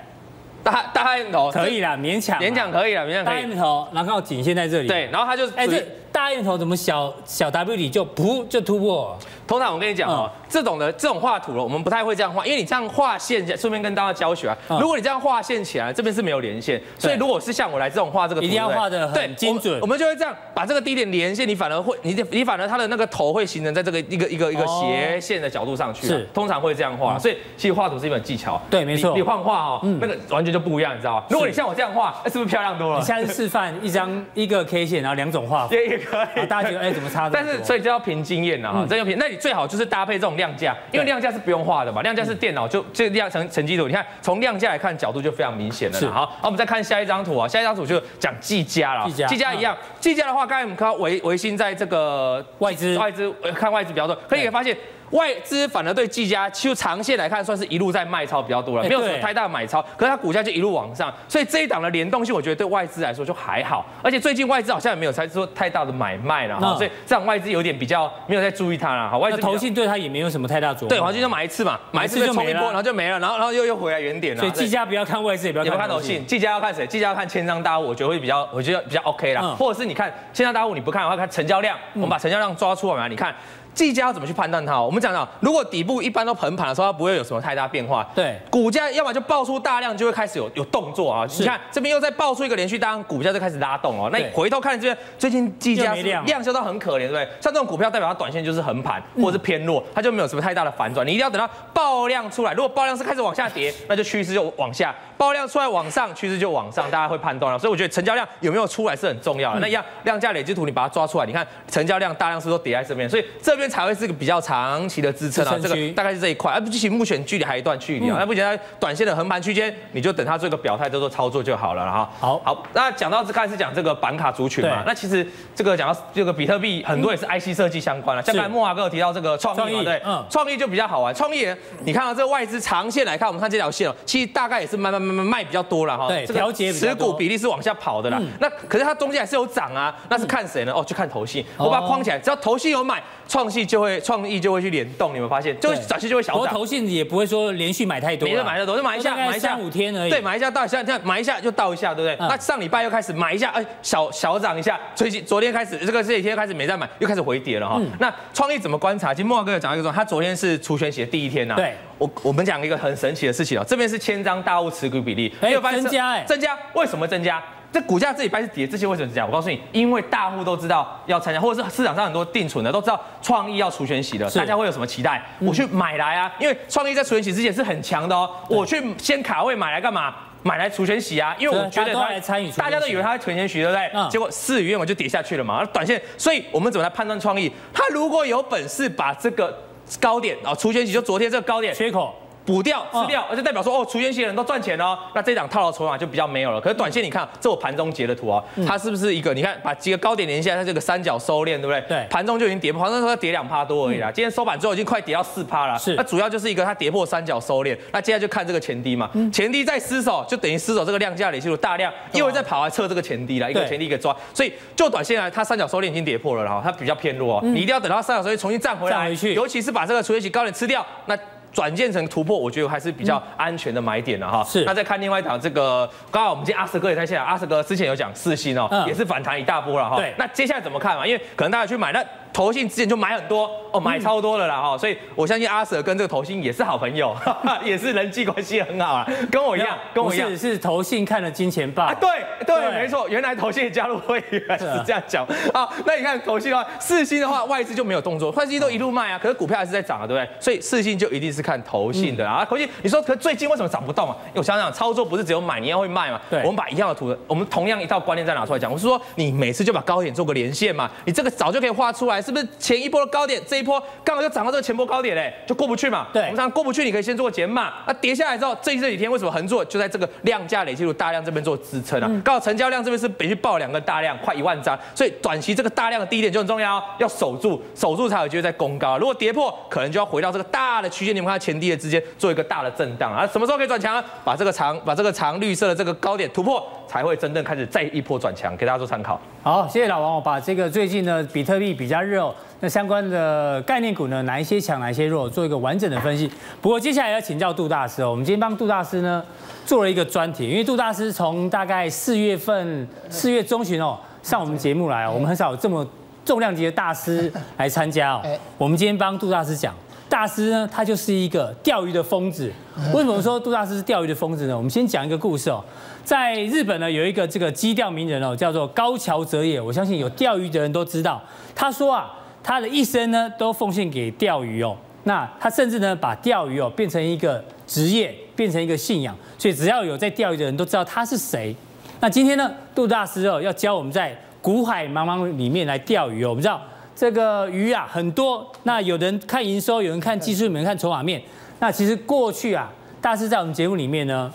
[0.63, 3.36] 大大 M 头可以啦，勉强，勉强可以啦，勉强可以。
[3.36, 4.88] 大 M 头，然后颈线在这里。
[4.88, 5.86] 对，然后它就哎，这
[6.17, 9.15] 大 M 头怎么小小 W 底就噗就突破？
[9.45, 14.58] 通常我跟你讲哦，这种的这种画图了，我们不太会这样画，因为你这样画线，顺便跟大家教学啊。
[14.82, 19.80] 如果你这样画线起来，这边是没有连线，所以如果是像我来这种画这个图，一定要画的很精准。
[19.80, 26.08] 我们就会这样把这个低点连线，你反而会，你你反而它的那个头会形成在这个一个一个一个斜线的角度上去。
[26.08, 27.19] 是，通常会这样画。
[27.19, 28.60] 所以其实画图是一门技巧。
[28.71, 29.13] 对，没错。
[29.15, 31.25] 你换画哦，那个完全就不一样，你知道吗？
[31.30, 32.99] 如果你像我这样画，是不是漂亮多了？
[32.99, 36.46] 你现在示范一张一个 K 线，然后两种画法， 也也可以。
[36.48, 37.30] 大家觉得哎，怎么差？
[37.30, 39.17] 但是所以就要凭经验了哈，真用凭。
[39.17, 40.17] 那你最好就是搭配。
[40.17, 46.00] 这种量价，因为量价是不用画的嘛，量价是电脑就这量成成绩图，你看从量价来看角度就非常明显了。
[46.00, 49.08] 是，好，那我们再看下一张图啊，下一张图就讲技嘉了。
[49.28, 54.76] 技嘉一样，技嘉的话，刚才我们看到维维新在这个外资外资看外资比较多，可以发现。
[55.12, 69.17] 外资反而对技嘉，就长线来看，算是一路在卖超比较多了，没有什么太大的买超，可是它股价就一路往上，所以这一档的联动性，我觉得对外资来说就还好，而且最近外资好像也没有才说太大的买卖了哈，所以这样外资有点比较没有在注意它了哈。
[69.17, 74.39] 外资投信对它也没有什么太大作用，对，黄金就买一次嘛，买一次就冲一波，然后就没了，然后然后又又回来原点了。
[74.41, 76.86] 所以技嘉不要看外资，也不要看投信，技嘉要看谁？
[76.86, 79.41] 技嘉要看千张大户，我觉得会比较，我觉得比较 OK 啦。
[79.58, 83.34] 或者是你看千张大户你不看的话，看成交量，我们把成交量抓出来嘛，你看。
[83.78, 84.82] 技嘉要怎么去判断它？
[84.82, 88.10] 我们讲讲，如果底部一般都横盘的时候，它不会有什么太大变化。
[88.16, 91.28] 对，股价要么就爆出大量，就会开始有有动作啊。
[91.38, 94.10] 你看这边又再爆出一个连续单，股价就开始拉动哦。
[94.12, 97.24] 那你回头看这边，最近技嘉量量销到很可怜，对不对？
[97.40, 101.06] 像这种股票代表它短线就是横盘或者是偏弱，它就没有什么太大的反转。
[101.06, 104.96] 你一定要等到爆量出来，如果爆量是开始往下跌，那就趋势就往下。
[105.17, 107.58] 爆量出来往上，趋势就往上，大家会判断了。
[107.58, 109.60] 所以我觉得成交量有没有出来是很重要的。
[109.60, 115.58] 嗯、那一样量价累积图你把它抓出来，你看成交量大量是都叠在这边，所以这边才会是个比较长期的支撑啊。
[115.62, 118.17] 这个大概是这一块，而不仅目前距离还有一段距离啊。
[118.19, 122.10] 那目前在短线的横盘区间，你就等它做一个表态，做做操作就好了哈。
[122.19, 125.25] 好，好，那讲到这开始讲这个板卡族群嘛，那其实
[125.56, 128.23] 这个讲到这个比特币，很多也是 IC 设计相关的。
[128.23, 131.13] 像刚才莫华哥有提到这个创意嘛，对，嗯，创意就比较好玩。
[131.15, 131.48] 创意，
[131.83, 136.08] 你看到这个外资长线来看，我们看这条线哦，其实大概也是慢慢卖比较多了哈。
[136.08, 138.21] 对，调节持股比例是往下跑的啦。
[138.39, 140.73] 那可是它中间还是有涨啊，那是看谁呢？
[140.73, 141.45] 哦，就看投信。
[141.58, 145.13] 我把它框起来，只要投信有买，创意就会创意就会去联动。
[145.13, 146.54] 你们发现，就会短期就会小涨。
[146.54, 150.10] 投信也不会说连续买太多，没得买太多，就买一下，买一下三五天而已。
[150.10, 152.28] 对，买一下到一下，这样买一下就到一下，对不对？
[152.28, 154.80] 那上礼拜又开始买一下，哎，小小涨一下。
[154.96, 157.82] 最近昨天开始，这个这几天开始没再买，又开始回跌了哈。
[158.00, 159.13] 那创意怎么观察？
[159.13, 161.56] 其实慕驊哥有讲一个说，他昨天是除权息的第一天呐。
[161.56, 161.73] 对。
[161.98, 167.44] 我我们讲一个很神奇的事情哦，这边是千张大户持股比例，哎，增加哎，增加，为什么增加？
[167.72, 169.28] 这股价这礼拜是跌，这些为什么是这样？
[169.28, 175.22] 我告诉你，因为大户都知道要参加，或者是市场上很多定存的都知道创意要除权息的，大家会有什么期待？
[175.40, 180.15] 我去买来啊，因为创意在除权息之前是很强的哦，我去先卡位买来干嘛？
[180.44, 184.10] 买来除权息啊，因为我觉得他来参与，大家都以为他存钱息，对不对？
[184.10, 185.65] 结果事与愿违就跌下去了嘛。
[185.65, 187.52] 短线，所以我们怎么来判断创意？
[187.74, 189.54] 他如果有本事把这个
[190.00, 192.15] 高点啊，除权息就昨天这个高点缺口。
[192.48, 196.62] 补掉吃掉，而且代表说哦，除权息的人都赚钱哦，那这档套牢筹码就比较没有了。
[196.62, 199.33] 可是短线你看，这我盘中截的图啊，它是不是一个？
[199.33, 201.81] 你看把几个高点连下来，它这个三角收敛，对不对？
[201.89, 202.08] 对。
[202.10, 204.10] 盘中就已经跌破，盘中说跌两趴多而已啦。
[204.10, 205.77] 今天收盘之后已经快跌到四趴了。
[205.77, 205.93] 是。
[205.95, 209.10] 那主要就是一个它跌破三角收敛，那接下来就看这个前低嘛。
[209.33, 214.15] 前低再失守，就等于失守这个量价累积数大量，一会再跑来测这个前低了，一个前低一个抓。
[214.33, 221.17] 所以就短线来，它三角收敛已经跌破了，然后它比较偏弱，你一定要等到三角收敛重新站回来，尤其是把这个除权息高点吃掉，那。
[221.58, 224.43] 转建成突破，我觉得还是比较安全的买点了哈。
[224.43, 229.95] 是，那再看另外一档，这个刚好我们今天阿 Sir 哥也在现场，阿 Sir 哥之前有讲四星哦，也是反弹一大波了哈。
[229.95, 231.08] 对，那接下来怎么看嘛？
[231.08, 232.05] 因为可能大家去买那。
[232.34, 237.15] 投信之前就买很多哦，买超多了啦哈，所以我相信阿 Sir 跟这个投信也是好朋友，
[237.63, 242.10] 也是人际关系很好啊，跟我一样，跟我一样是投信看了金钱豹，对
[242.46, 245.67] 对，没错，原来投信也加入会员是这样讲啊。
[245.86, 250.30] 那你看投信的话，四星的话外资就没有动作，外资都一路卖啊，可是股票还是在涨啊，对不对？
[250.40, 252.46] 所以四星就一定是看投信的啊。
[252.46, 254.15] 投信，你说可最近为什么涨不动啊？
[254.34, 256.19] 我想想，操作不是只有买，你要会卖嘛。
[256.30, 263.08] 对，我们把一样的图，我们同样一套观念再拿出来讲，我是说你每次就把高点做个连线嘛，你这个早就可以画出来，是不是前一波的？
[263.18, 266.08] 高点这一波刚好就涨到这个前波高点嘞，就过不去嘛。
[266.13, 267.74] 对，我们过不去，你可以先做个减码。
[267.88, 269.65] 那跌下来之后，这这几天为什么横做？
[269.65, 272.22] 就在这个量价累积入大量这边做支撑啊。
[272.24, 274.78] 刚好成交量这边是连续爆两个大量，快一万张。
[274.94, 278.98] 所以短期这个大量的低点就很重要，要守住，守住才有机会再攻高。
[278.98, 283.26] 如果跌破，可能就要回到这个大的区间，你们看前低的之间做一个大的震荡啊。
[283.26, 284.04] 什么时候可以转强？
[284.24, 288.56] 把这个长，把这个长绿色的这个高点突破，才会真正开始再一波转强。
[288.58, 289.19] 给大家做参考。
[289.44, 290.15] 好，谢谢老王。
[290.15, 292.33] 我把这个最近呢，比特币比较热。
[292.60, 296.27] 那相关的概念股呢，哪一些强，哪一些弱，做一个完整的分析。
[296.60, 299.23] 不过接下来要请教杜大师哦，我们今天帮杜大师呢
[299.65, 305.85] 做了一个专题，因为杜大师从大概四月份 四月中旬哦上我们节目来哦，我们很少有这么
[306.25, 308.21] 重量级的大师来参加哦。
[308.58, 309.73] 我们今天帮杜大师讲，
[310.10, 312.51] 大师呢他就是一个钓鱼的疯子。
[312.93, 314.55] 为什么说杜大师是钓鱼的疯子呢？
[314.55, 315.63] 我们先讲一个故事哦，
[316.03, 321.21] 在日本呢有一个这个矶钓名人哦，叫做高桥哲也，我相信有钓鱼的人都知道，
[321.55, 322.13] 他说啊。
[322.43, 324.73] 他的一生呢，都奉献给钓鱼哦。
[325.03, 329.13] 那他甚至呢，把钓鱼哦变成一个职业，变成一个信仰。
[329.37, 331.53] 所以只要有在钓鱼的人都知道他是谁。
[331.99, 336.29] 那今天呢，杜大师哦要教我们在古海茫茫里面来钓鱼哦。
[336.29, 336.62] 我们知道
[336.98, 341.21] 这个鱼啊很多，那有人看营收，有人看技术，有人看筹码面。
[341.60, 344.33] 那其实过去啊，大师在我们节目里面呢，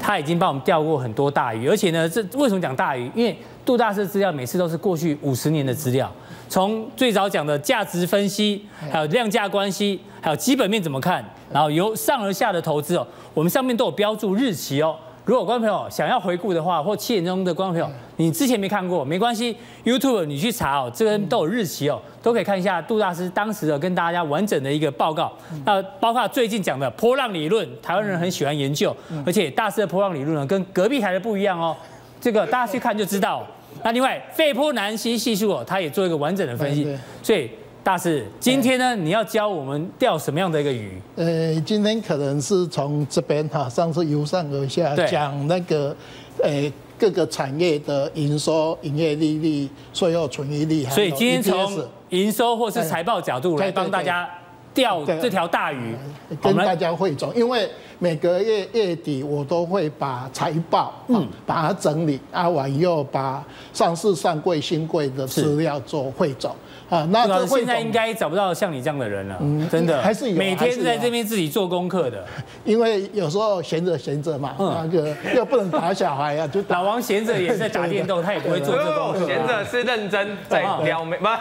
[0.00, 3.08] 他已经帮我们钓过很多大鱼，而且呢，这为什么讲大鱼？
[3.14, 6.12] 因为杜大师的资料每次都是过去五十年的资料。
[6.48, 14.96] 从最早讲的价值分析，还有量价关系，还有基本面怎么看，然后由上而下的投资哦，我们上面都有标注日期哦。
[15.30, 25.32] 如果观众朋友想要回顾的话，或七点钟的观众朋友，你之前没看过没关系，YouTube 你去查哦，这边都有日期哦，都可以看一下杜大师当时的跟大家完整的一个报告。
[25.64, 28.92] 那包括最近讲的波浪理论，台湾人很喜欢研究，
[29.24, 31.76] 而且大师的波浪理论呢，跟隔壁台的不一样哦，
[32.20, 33.46] 这个大家去看就知道。
[33.84, 36.98] 那另外，费波南西系数哦，他也做一个完整的分析。
[37.22, 37.48] 所以
[37.82, 41.00] 大师，今天呢，你要教我们钓什么样的一个鱼？
[41.16, 45.96] 呃，今天可能是从这边哈，上次由上而下讲那个，
[46.42, 50.84] 呃，各个产业的营收、营业利率、税后存益率。
[50.84, 54.28] 所以今天从营收或是财报角度来帮大家
[54.74, 55.94] 钓这条大鱼，
[56.42, 57.66] 跟大家汇总，因为
[57.98, 66.54] 每个月月底我都会把财报嗯把它整理，啊完又把上市上柜新贵的资料做汇总。
[66.90, 72.24] 啊，那这现在应该找不到像你这样的人了，嗯，真的还是有每天在这边自己做功课的，
[72.64, 81.38] 因为有时候闲着闲着嘛，那个又不能打小孩啊，就老王闲着也在打电动，他也不会做这个功课，闲着是认真在撩妹吗？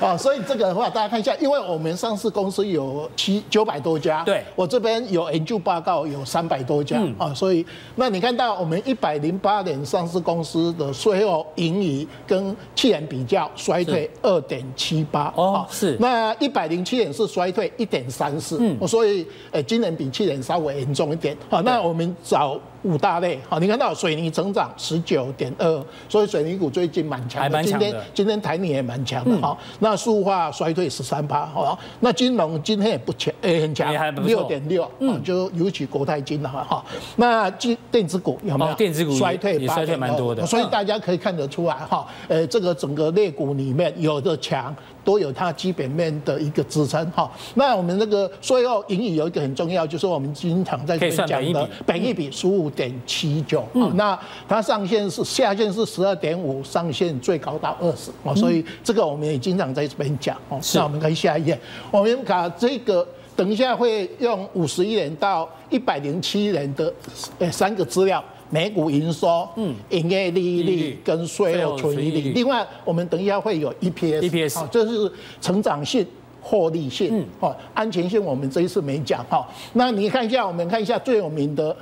[0.00, 13.84] 啊，所以这个的话大家看一下，因为我们上市公司有七九百多家，对，我这边有研究报告有三百多家啊，所以那你看到我们一百零八年上市公司的税后盈余跟去年比较衰。
[13.92, 15.96] 对，二点七八哦，是。
[16.00, 21.36] 那一百零七点是衰退一点三四，嗯，所以呃，今年比去年稍微严重一点。
[21.48, 27.62] 好，那我们找五大类，好，你看到水泥成长十九点二，所以水泥股最近蛮强的。
[27.62, 33.92] 今天今天台泥也蛮强的，好，那塑化衰退十三趴，好，那金融今天也不强，也很强，
[34.24, 36.84] 六点六，嗯，就尤其国泰金的话，哈，
[37.16, 38.74] 那电电子股有没有？
[38.74, 44.74] 电子股衰退也衰退蛮多的，所以大家可以看得出来，哈，呃，这个整个类股里面有的强。
[45.08, 47.32] 都有它基本面的一个支撑哈。
[47.54, 53.64] 那我们那个最后盈余有一个很重要，就是我们经常在这边讲的本益比十五点七九。
[53.72, 53.90] 嗯。
[53.96, 58.10] 那它上限是下限是十二点五，上限最高到二十。
[58.22, 58.36] 哦。
[58.36, 60.36] 所以这个我们也经常在这边讲。
[60.50, 60.60] 哦。
[60.74, 61.58] 那我们可以下一页，
[61.90, 66.92] 我们把这个等一下会用五十亿元到一百零七年的
[67.38, 68.22] 呃三个资料。
[68.50, 72.32] 每股营收、嗯，营业利率跟税后纯益率。
[72.32, 76.06] 另外，我们等一下会有 EPS，这是成长性、
[76.40, 79.46] 获利性，哦，安全性我们这一次没讲哈。
[79.74, 81.76] 那你看一下，我们看一下最有名的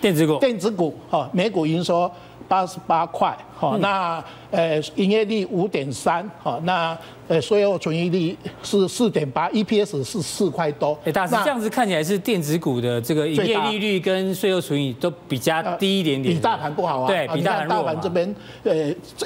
[0.00, 2.10] 电子股，电子股，哈，每股营收
[2.46, 6.96] 八十八块，好，那呃营业利五点三，好，那。
[7.28, 10.98] 呃，税后纯益率是四点八，EPS 是四块多。
[11.04, 17.06] 哎，大师这样子看起来是电子股的这个营业利率跟税后纯益都比较低一点点，比大盘不好啊。
[17.06, 18.72] 对，比大盘大盘这边呃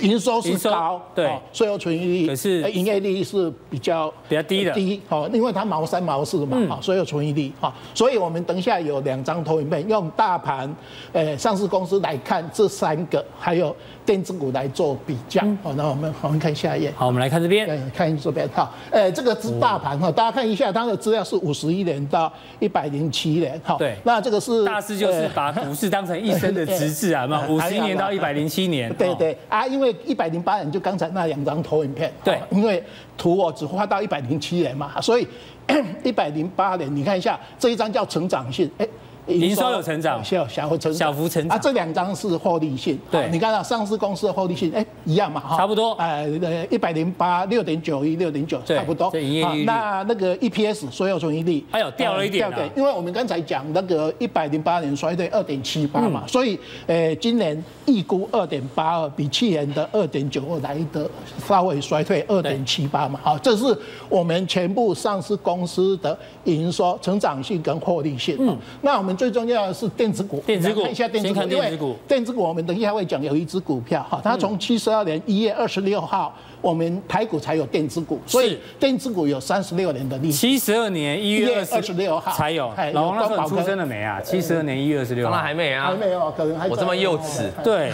[0.00, 5.00] 营收是高，对，税后纯益率可是营业利率是比较比较低的，低。
[5.08, 10.68] 好，因为它毛三毛四嘛，好，税后纯益率哈，所以我们等一下有两张投影片，用大盘
[11.12, 13.72] 呃上市公司来看这三个，还有
[14.04, 15.40] 电子股来做比较。
[15.62, 16.92] 好，那我们我们看下一页。
[16.96, 17.66] 好，我们来看这边。
[17.94, 23.76] 看这边哈，哎，这个是大盘哈，大家看一下，它的资料是五十一年到一百零七年哈。
[23.78, 28.92] 对，那这个是大师就是把 股市当成一生的职志啊， 嘛，五十一年到一百零七年。
[28.94, 32.12] 对对啊，因为一百零八年就刚才那两张投影片。
[32.24, 32.82] 对，因为
[33.16, 35.26] 图我只画到一百零七年嘛，所以
[36.02, 38.86] 一百零八年你看一下这一张叫成长性，哎。
[39.28, 41.60] 营收有成长，小小幅成长，小幅成长啊。
[41.62, 49.08] 这两张是获利性，对，你看到上市公司的获利性，哎，一样嘛，哈，差不多，哎，呃，一百零八六点九一，六点九，差不多。
[49.12, 56.58] 这营业利率，那那个 EPS 所有纯益率，哎呦，掉了一点，掉因为我们刚才讲那个一百零八年衰退二点七八嘛，所以，
[56.88, 61.08] 呃，今年预估二点八二，比去年的二点九二来的
[61.46, 63.64] 稍微衰退二点七八嘛，好，这是
[64.08, 68.36] 我们全部上市公司的营收成长性跟获利性。
[68.40, 69.11] 嗯，那我们。
[69.16, 76.34] 最重要的是电子股，电子股，看一下电子股，因为电子股我们等一下会讲有一只股票哈，它从七十二年一月二十六号。
[76.62, 80.38] 我们台股才有电子股，所以电子股有三十六年的历史。
[80.38, 82.72] 七十二年一月二十六号才有。
[82.92, 84.20] 老王那时候出生了没啊？
[84.20, 85.32] 七十二年一月二十六号。
[85.32, 85.86] 当然还没啊。
[85.88, 86.68] 还没有，可能还。
[86.68, 87.50] 我这么幼稚。
[87.64, 87.90] 对，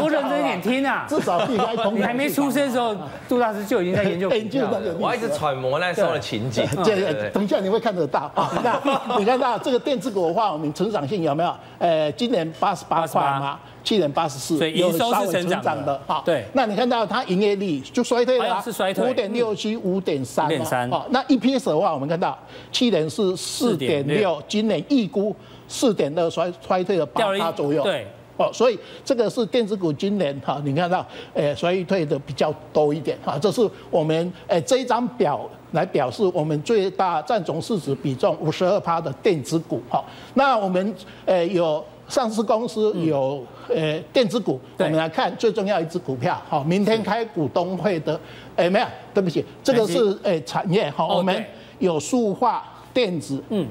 [0.00, 1.06] 多认真一点听啊。
[1.08, 1.94] 至少避开通。
[1.94, 2.96] 你还没出生的时候，
[3.28, 4.28] 杜大师就已经在研究。
[4.30, 4.92] 研究那个。
[4.98, 6.66] 我一直揣摩那时候的情景。
[6.84, 8.50] 对，等一下你会看得到啊。
[8.64, 11.54] 那你看到这个电子股的话，我们成长性有没有？
[11.78, 13.60] 呃，今年八十八块吗？
[13.82, 16.44] 七点八十四，有稍微成长的，好，对。
[16.52, 20.90] 那你看到它营业利就衰退了，是衰退，五点六七，五点三，五点三。
[20.90, 22.38] 好，那 EPS 的话，我们看到
[22.70, 25.34] 去年是四点六，今年预估
[25.66, 27.82] 四点二，衰衰退了八趴左右。
[27.82, 28.06] 对，
[28.36, 31.04] 哦，所以这个是电子股今年哈，你看到，
[31.34, 33.38] 诶，衰退的比较多一点哈。
[33.38, 40.04] 这是我们诶这一张表来表示我们最大占总市值比重五十二趴的电子股哈。
[40.34, 41.82] 那我们诶有。
[42.10, 48.20] 上市公司有呃电子股，我们来看最重要一只股票，好，明天开股东会的，
[48.56, 51.44] 哎没有，对不起，这个是哎产业好，我们
[51.78, 53.64] 有塑化、电子、嗯，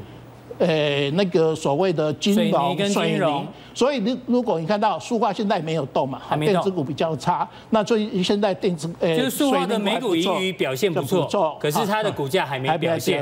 [0.57, 13.19] 呃，那个所谓的金融、水泥，所以你如果你看到塑化现在没有动嘛，电子股比较差，那所以现在电子呃，就是塑化的美股盈余表现不错，可是它的股价还没表现。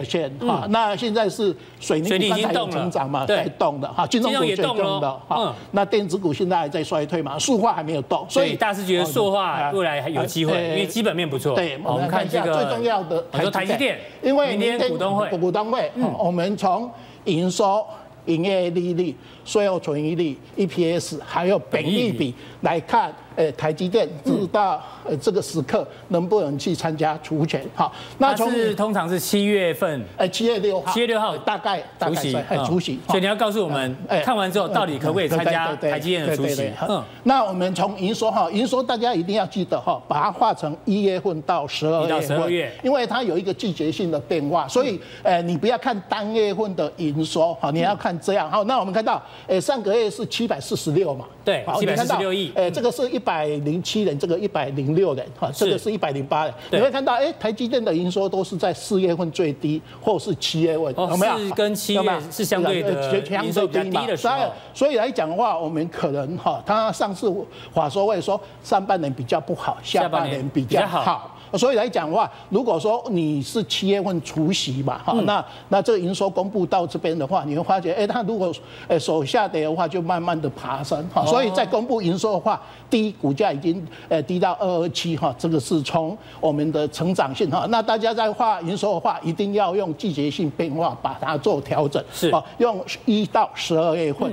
[0.47, 11.55] 啊，那现在是水泥股才有成长嘛，在动的哈，金融股也动了哈，那电子股现在还在衰退嘛，塑化还没有动，所以大师觉得塑化未来还有机会，因为基本面不错。
[11.55, 16.89] 对，我们看一下最重要的台积电，因为明天股东会，股东会，我们从
[17.27, 17.85] 营收、
[18.25, 19.15] 营业利率、
[19.45, 23.13] 税后存益率、EPS，还有本益比来看。
[23.37, 27.63] 诶，台积电直到呃这个时刻能不能去参加除权？
[27.75, 32.99] 好，那从是通常是七月份，诶，七月六号，七月六号大概除息，除息。
[33.07, 36.69] 所以你要告诉我们，看完之后到底可不可以参加台积电的除息？
[36.89, 48.49] 嗯，那我们从营收哈，营收大家一定要记得哈，把它划成一月份到十二月份，因为它有一个季节性的变化，所以诶，你不要看单月份的营收，好，你要看这样。
[48.49, 53.17] 好，那我们看到，诶，上个月是七百四十六嘛，对，七百四十六亿，诶，这个是一。
[53.17, 56.53] 一百零七人，这个一百零六人，哈，这个是一百零八人。
[56.71, 61.37] 你会看到，哎，台积电的营收都是在四月份最低，或是七月份，有没有？
[61.39, 64.33] 是跟七月是相对的营收比较低的所以。
[64.73, 67.27] 所以来讲的话，我们可能哈，他上次
[67.73, 71.36] 话说会说上半年比较不好，下半年比较好。
[71.53, 78.51] 所以来讲的话，如果说你是七月份除夕嘛，哈，那那这个营收公布到这边的话，你会发觉，哎，它如果
[78.87, 92.29] 哎手下跌的话，就慢慢的爬升，哈，所以在公布营收的话，第一股价已经呃低到二二七，哈，这个是从我们的成长性哈，那大家在画营收的话，一定要用季节性变化把它做调整，是。
[92.31, 94.31] 啊，用一到十二月份。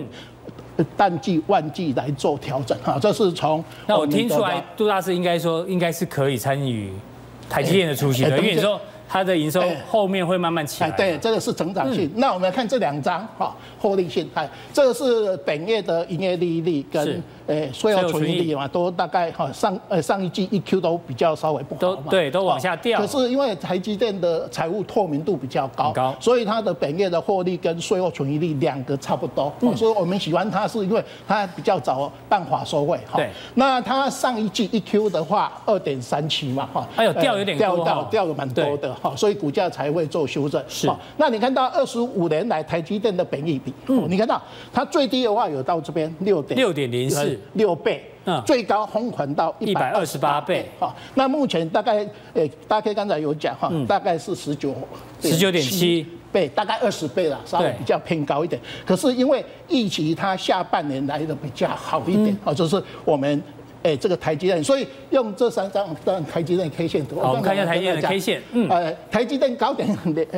[0.96, 3.62] 淡季、旺季来做调整哈，这是从。
[3.86, 6.92] 那我听出来，杜大师应该说，应该是可以参与
[7.48, 10.90] 台积电的出席的，因为你说它的营收后面会慢慢起来。
[10.92, 12.10] 对，这个是成长性。
[12.16, 17.22] 那我们来看这两张哈，获利性，哎，这个是本月的营业利率跟。
[17.46, 22.98] 诶，税后存益率嘛，都大概哈上呃上一季 EQ 都比较稍微不好嘛，对，都往下掉。
[22.98, 29.52] 可是因为台积电的财务透明度比较高，高，所以它的本业的获利跟税后存益率两个差不多。
[29.60, 32.98] 嗯所以我们喜欢它是因为它比较早办法收汇。
[33.14, 40.62] 对，那它上一季 EQ 的话二点三七嘛，哈，哎呦掉有点掉到掉的蛮多的哈，所以股价才会做修正。
[40.68, 40.88] 是，
[41.18, 44.40] 那你看到二十五年来台积电的本益比，嗯，你看到
[44.72, 47.33] 它最低的话有到这边六点六点零四。
[47.54, 54.74] 六倍，嗯，最高红款到一百二十八倍，哈，那目前大概，诶，大 K 刚才有讲哈，大概是十九，
[55.20, 58.60] 十九点七倍，大概二十倍了，稍微比较偏高一点。
[58.86, 63.42] 可是因为疫情它下半年来的比较好一点，啊，就是我们。
[63.86, 67.16] 哎，这个台积电，所以用这三张当台积电 K 线图。
[67.16, 68.42] 我们看一下台积电的 K 线。
[68.52, 68.66] 嗯。
[68.70, 69.86] 呃，台积电高点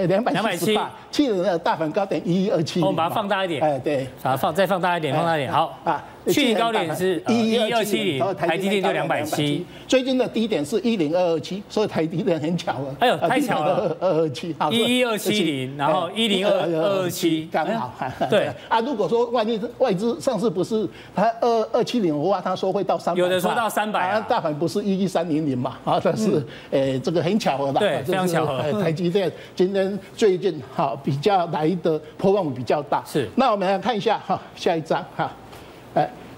[0.09, 2.81] 两两百七十八，去年的大盘高点一一二七。
[2.81, 3.63] 我们把它放大一点。
[3.63, 4.05] 哎，对。
[4.21, 5.53] 把它放再放大一点，放大一点。
[5.53, 6.05] 好啊。
[6.33, 9.65] 去年高点是一一二七零，台积电就两百七。
[9.87, 12.97] 最近的低点是一零二二七，所以台积电很巧了。
[12.99, 14.55] 哎呦，太巧了，二二七。
[14.71, 17.93] 一一二七零，然后一零二二二七，刚好。
[18.29, 23.21] 对 啊，如果说万一外资上次不是它二二七零的话，他说会到三百。
[23.21, 25.77] 有的说到三百啊，大盘不是一一三零零嘛？
[25.85, 27.79] 啊， 但是诶，这个很巧合吧？
[27.79, 28.83] 对，非常巧合。
[28.83, 33.03] 台积电今天最近哈比较来的波动比较大。
[33.07, 33.29] 是。
[33.37, 35.31] 那我们来看一下哈，下一张哈。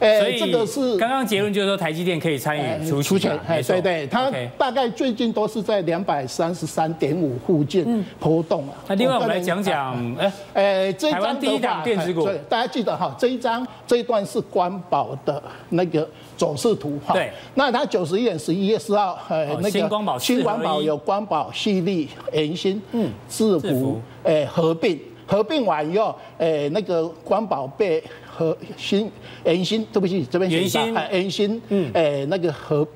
[0.00, 8.74] 哎，所以这个是刚刚结论就是说台积电可以参与除除权，哎，对对，它大概最近都是在两百三十三点五附近波动啊。
[8.86, 17.12] 那另外我们来讲讲，哎哎，这一张第一档电子股，大家记得哈，这一张这一段是光宝的那个走势图哈。
[17.12, 24.96] 对，那它九十一点十一月四号，呃，那个新光宝新光宝有光宝、矽力、研芯、嗯，智福，哎，合并。
[25.30, 28.02] 合并完以后，哎，那个光宝被。
[28.38, 29.10] 和新
[29.44, 30.80] 研芯，对不起，这边写一下，
[31.10, 32.86] 研芯，嗯，哎，那个和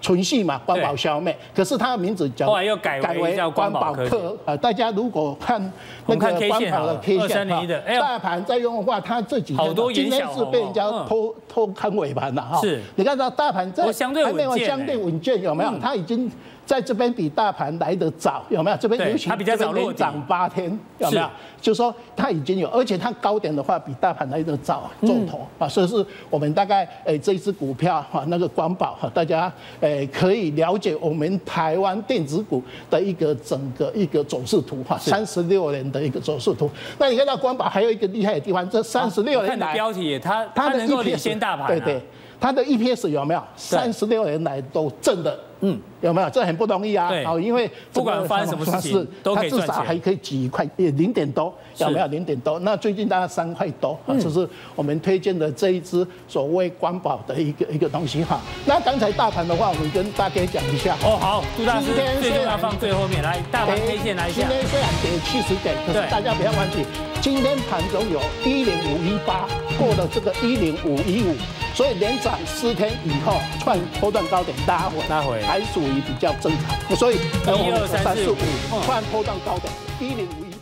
[0.00, 5.60] 纯系嘛，光宝消灭，可是它的名字叫后来又改为叫光宝科，呃，大家如果看
[6.06, 15.72] 那个光宝的 K 线的，大盘在用的话，它这几天今天是被人家偷偷看尾盘了哈，是，你看到大盘在还没有相对稳健，有没有？
[15.82, 16.30] 它已经。
[16.66, 18.76] 在这边比大盘来得早，有没有？
[18.78, 20.66] 这边尤其这边连涨八天，
[20.98, 21.28] 有没有？
[21.60, 36.70] 就是说它已经有，而且它高点的话比大盘来得早做头啊，所以是我们大概诶这一只股票哈，那个光宝哈，大家诶可以了解我们台湾电子股的一个整个一个走势图哈，三十六年的一个走势图。
[36.98, 42.00] 那你看到光宝还有一个厉害的地方，这三十六年来，看的标题它它能够领先大盘，对对。
[42.40, 43.42] 它的 EPS 有没有？
[43.56, 45.38] 三十六年来都正的。
[45.60, 46.30] 嗯，有没有？
[46.30, 47.08] 这很不容易啊。
[47.08, 49.08] 对，好，因为不管发生什么事情，
[49.50, 52.06] 至少还可以几块，也零点多，有没有？
[52.06, 52.58] 零点多。
[52.60, 58.40] 那最近大概三块多，啊，这是我们推荐的这一支所谓光宝的一个一个东西哈。
[58.66, 60.94] 那刚才大盘的话，我们跟大家讲一下。
[61.04, 61.86] 哦，好，杜大师，
[62.20, 64.42] 最重要放最后面来，大盘 K 线来一下。
[64.42, 66.84] 今天虽然跌七十点，可是大家不要忘记，
[67.20, 69.46] 今天盘中有一零五一八
[69.78, 71.34] 过了这个一零五一五。
[71.74, 76.96] 所以连涨四天以后，创波段高点拉回，拉回还属于比较正常。
[76.96, 78.36] 所以一二三四五，
[78.84, 79.68] 突然波动高的
[80.00, 80.53] 一零五一。